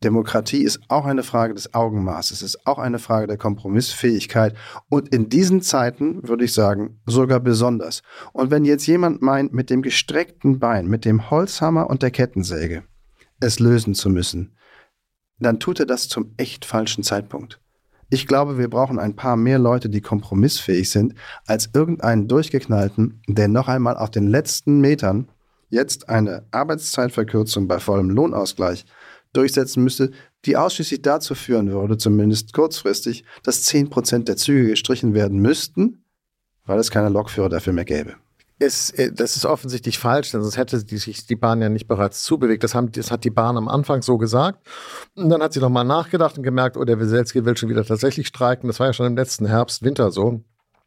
[0.04, 4.56] Demokratie ist auch eine Frage des Augenmaßes, ist auch eine Frage der Kompromissfähigkeit
[4.90, 8.02] und in diesen Zeiten würde ich sagen, sogar besonders.
[8.34, 12.82] Und wenn jetzt jemand meint, mit dem gestreckten Bein, mit dem Holzhammer und der Kettensäge
[13.42, 14.56] es lösen zu müssen,
[15.40, 17.60] dann tut er das zum echt falschen Zeitpunkt.
[18.10, 23.48] Ich glaube, wir brauchen ein paar mehr Leute, die kompromissfähig sind, als irgendeinen durchgeknallten, der
[23.48, 25.30] noch einmal auf den letzten Metern
[25.70, 28.86] jetzt eine Arbeitszeitverkürzung bei vollem Lohnausgleich
[29.34, 30.12] durchsetzen müsste,
[30.46, 36.04] die ausschließlich dazu führen würde, zumindest kurzfristig, dass 10% der Züge gestrichen werden müssten,
[36.66, 38.16] weil es keine Lokführer dafür mehr gäbe.
[38.62, 42.24] Ist, äh, das ist offensichtlich falsch, denn sonst hätte sich die Bahn ja nicht bereits
[42.24, 42.64] zubewegt.
[42.64, 44.60] Das, haben, das hat die Bahn am Anfang so gesagt.
[45.16, 48.28] Und dann hat sie nochmal nachgedacht und gemerkt, oh, der Weselski will schon wieder tatsächlich
[48.28, 48.68] streiken.
[48.68, 50.44] Das war ja schon im letzten Herbst, Winter so.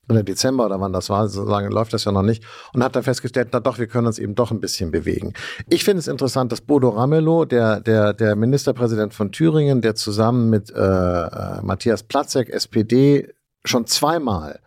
[0.09, 2.45] Oder Dezember oder wann das war, so lange läuft das ja noch nicht.
[2.75, 5.33] Und hat dann festgestellt, na doch, wir können uns eben doch ein bisschen bewegen.
[5.71, 10.51] Ich finde es interessant, dass Bodo Ramelow, der, der, der Ministerpräsident von Thüringen, der zusammen
[10.51, 13.33] mit äh, äh, Matthias Platzek, SPD,
[13.65, 14.61] schon zweimal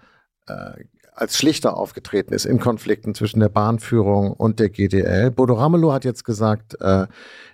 [0.48, 0.72] äh,
[1.18, 5.32] als Schlichter aufgetreten ist in Konflikten zwischen der Bahnführung und der GDL.
[5.32, 7.08] Bodo Ramelow hat jetzt gesagt, äh,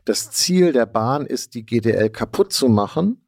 [0.05, 3.19] das Ziel der Bahn ist, die GDL kaputt zu machen.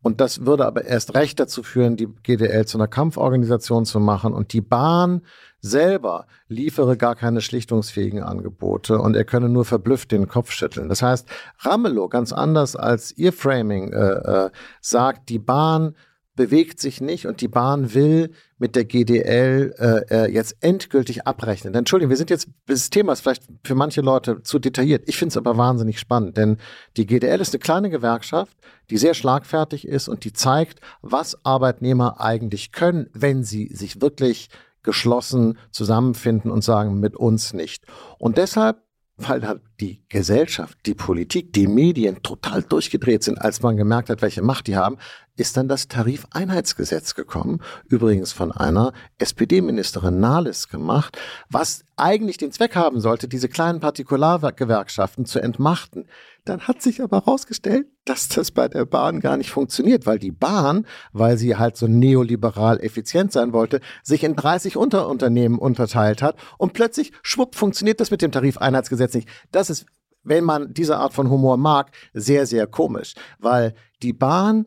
[0.00, 4.32] Und das würde aber erst recht dazu führen, die GDL zu einer Kampforganisation zu machen.
[4.32, 5.22] Und die Bahn
[5.60, 10.88] selber liefere gar keine schlichtungsfähigen Angebote und er könne nur verblüfft den Kopf schütteln.
[10.88, 11.28] Das heißt,
[11.60, 15.96] Ramelow, ganz anders als ihr Framing, äh, äh, sagt, die Bahn
[16.36, 21.72] bewegt sich nicht und die Bahn will mit der GDL äh, äh, jetzt endgültig abrechnen.
[21.72, 25.04] Denn, Entschuldigung, wir sind jetzt, das Thema ist vielleicht für manche Leute zu detailliert.
[25.06, 26.58] Ich finde es aber wahnsinnig spannend, denn
[26.96, 28.56] die GDL ist eine kleine Gewerkschaft,
[28.90, 34.48] die sehr schlagfertig ist und die zeigt, was Arbeitnehmer eigentlich können, wenn sie sich wirklich
[34.82, 37.84] geschlossen zusammenfinden und sagen, mit uns nicht.
[38.18, 38.78] Und deshalb
[39.18, 44.22] weil halt die Gesellschaft, die Politik, die Medien total durchgedreht sind, als man gemerkt hat,
[44.22, 44.96] welche Macht die haben,
[45.36, 51.18] ist dann das Tarifeinheitsgesetz gekommen, übrigens von einer SPD-Ministerin Nahles gemacht,
[51.50, 56.06] was eigentlich den Zweck haben sollte, diese kleinen Partikulargewerkschaften zu entmachten.
[56.48, 60.30] Dann hat sich aber herausgestellt, dass das bei der Bahn gar nicht funktioniert, weil die
[60.30, 66.36] Bahn, weil sie halt so neoliberal effizient sein wollte, sich in 30 Unterunternehmen unterteilt hat
[66.56, 69.28] und plötzlich, schwupp, funktioniert das mit dem Tarifeinheitsgesetz nicht.
[69.52, 69.84] Das ist,
[70.22, 74.66] wenn man diese Art von Humor mag, sehr, sehr komisch, weil die Bahn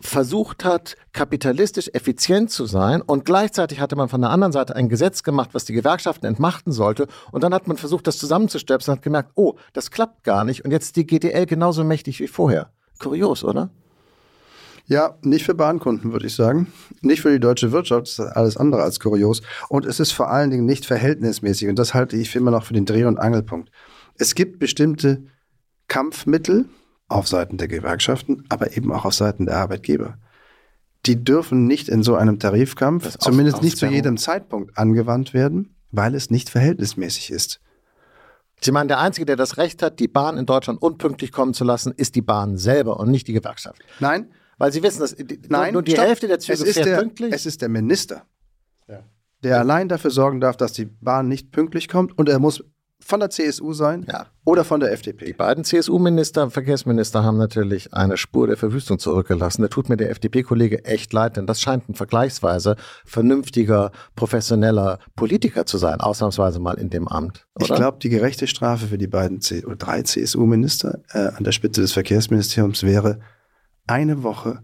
[0.00, 4.88] versucht hat, kapitalistisch effizient zu sein und gleichzeitig hatte man von der anderen Seite ein
[4.88, 8.98] Gesetz gemacht, was die Gewerkschaften entmachten sollte und dann hat man versucht, das zusammenzustöpseln und
[8.98, 12.70] hat gemerkt, oh, das klappt gar nicht und jetzt die GDL genauso mächtig wie vorher.
[13.00, 13.70] Kurios, oder?
[14.86, 16.72] Ja, nicht für Bahnkunden, würde ich sagen.
[17.02, 19.42] Nicht für die deutsche Wirtschaft, das ist alles andere als kurios.
[19.68, 21.68] Und es ist vor allen Dingen nicht verhältnismäßig.
[21.68, 23.70] Und das halte ich immer noch für den Dreh- und Angelpunkt.
[24.16, 25.24] Es gibt bestimmte
[25.88, 26.70] Kampfmittel
[27.08, 30.18] auf Seiten der Gewerkschaften, aber eben auch auf Seiten der Arbeitgeber.
[31.06, 36.14] Die dürfen nicht in so einem Tarifkampf, zumindest nicht zu jedem Zeitpunkt angewandt werden, weil
[36.14, 37.60] es nicht verhältnismäßig ist.
[38.60, 41.64] Sie meinen, der Einzige, der das Recht hat, die Bahn in Deutschland unpünktlich kommen zu
[41.64, 43.80] lassen, ist die Bahn selber und nicht die Gewerkschaft.
[44.00, 46.04] Nein, Weil Sie wissen, dass die, Nein, nur die stopp.
[46.04, 47.32] Hälfte der Züge es ist der, pünktlich.
[47.32, 48.26] Es ist der Minister,
[49.44, 52.18] der allein dafür sorgen darf, dass die Bahn nicht pünktlich kommt.
[52.18, 52.64] Und er muss
[53.00, 54.26] von der CSU sein Ja.
[54.44, 55.32] oder von der Die FDP.
[55.32, 59.62] beiden CSU-Minister, Verkehrsminister haben natürlich eine Spur der Verwüstung zurückgelassen.
[59.62, 65.64] Da tut mir der FDP-Kollege echt leid, denn das scheint ein vergleichsweise vernünftiger, professioneller Politiker
[65.64, 67.46] zu sein, ausnahmsweise mal in dem Amt.
[67.54, 67.66] Oder?
[67.66, 71.52] Ich glaube, die gerechte Strafe für die beiden C oder drei CSU-Minister äh, an der
[71.52, 73.20] Spitze des Verkehrsministeriums wäre
[73.86, 74.62] eine Woche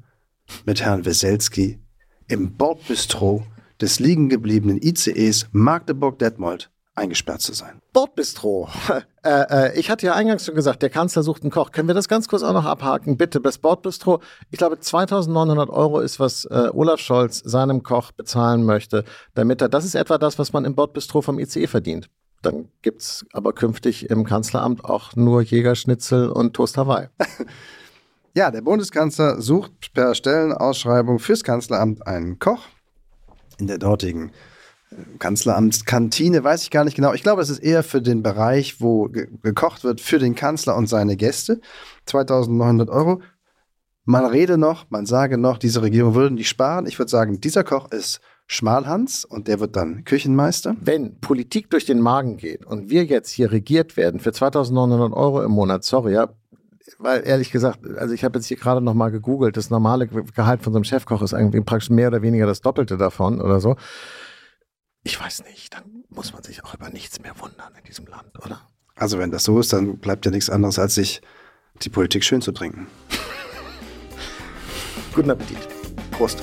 [0.67, 1.81] mit Herrn Weselski
[2.29, 3.47] im Bordbistro
[3.81, 7.81] des liegen gebliebenen ICEs Magdeburg-Detmold eingesperrt zu sein.
[7.93, 8.69] Bordbistro.
[9.27, 11.71] Äh, äh, ich hatte ja eingangs schon gesagt, der Kanzler sucht einen Koch.
[11.71, 13.17] Können wir das ganz kurz auch noch abhaken?
[13.17, 14.21] Bitte, das Bordbistro.
[14.51, 19.71] Ich glaube, 2900 Euro ist, was äh, Olaf Scholz seinem Koch bezahlen möchte, damit er,
[19.71, 22.11] das ist etwa das, was man im Bordbistro vom ICE verdient.
[22.43, 27.09] Dann gibt's aber künftig im Kanzleramt auch nur Jägerschnitzel und Toast Hawaii.
[28.37, 32.67] Ja, der Bundeskanzler sucht per Stellenausschreibung fürs Kanzleramt einen Koch.
[33.59, 34.33] In der dortigen äh,
[35.19, 37.13] Kanzleramtskantine weiß ich gar nicht genau.
[37.13, 40.77] Ich glaube, es ist eher für den Bereich, wo ge gekocht wird für den Kanzler
[40.77, 41.61] und seine Gäste.
[42.07, 43.21] 2900 Euro.
[44.05, 46.87] Man rede noch, man sage noch, diese Regierung würde nicht sparen.
[46.87, 50.77] Ich würde sagen, dieser Koch ist Schmalhans und der wird dann Küchenmeister.
[50.81, 55.43] Wenn Politik durch den Magen geht und wir jetzt hier regiert werden für 2900 Euro
[55.43, 56.29] im Monat, sorry, ja,
[56.99, 60.63] weil ehrlich gesagt, also ich habe jetzt hier gerade noch mal gegoogelt, das normale Gehalt
[60.63, 63.77] von so einem Chefkoch ist irgendwie praktisch mehr oder weniger das Doppelte davon oder so.
[65.07, 68.43] Ich weiß nicht, dann muss man sich auch über nichts mehr wundern in diesem Land,
[68.43, 68.67] oder?
[68.97, 71.21] Also wenn das so ist, dann bleibt ja nichts anderes, als sich
[71.83, 72.87] die Politik schön zu trinken.
[75.15, 75.59] Guten Appetit.
[76.11, 76.43] Prost.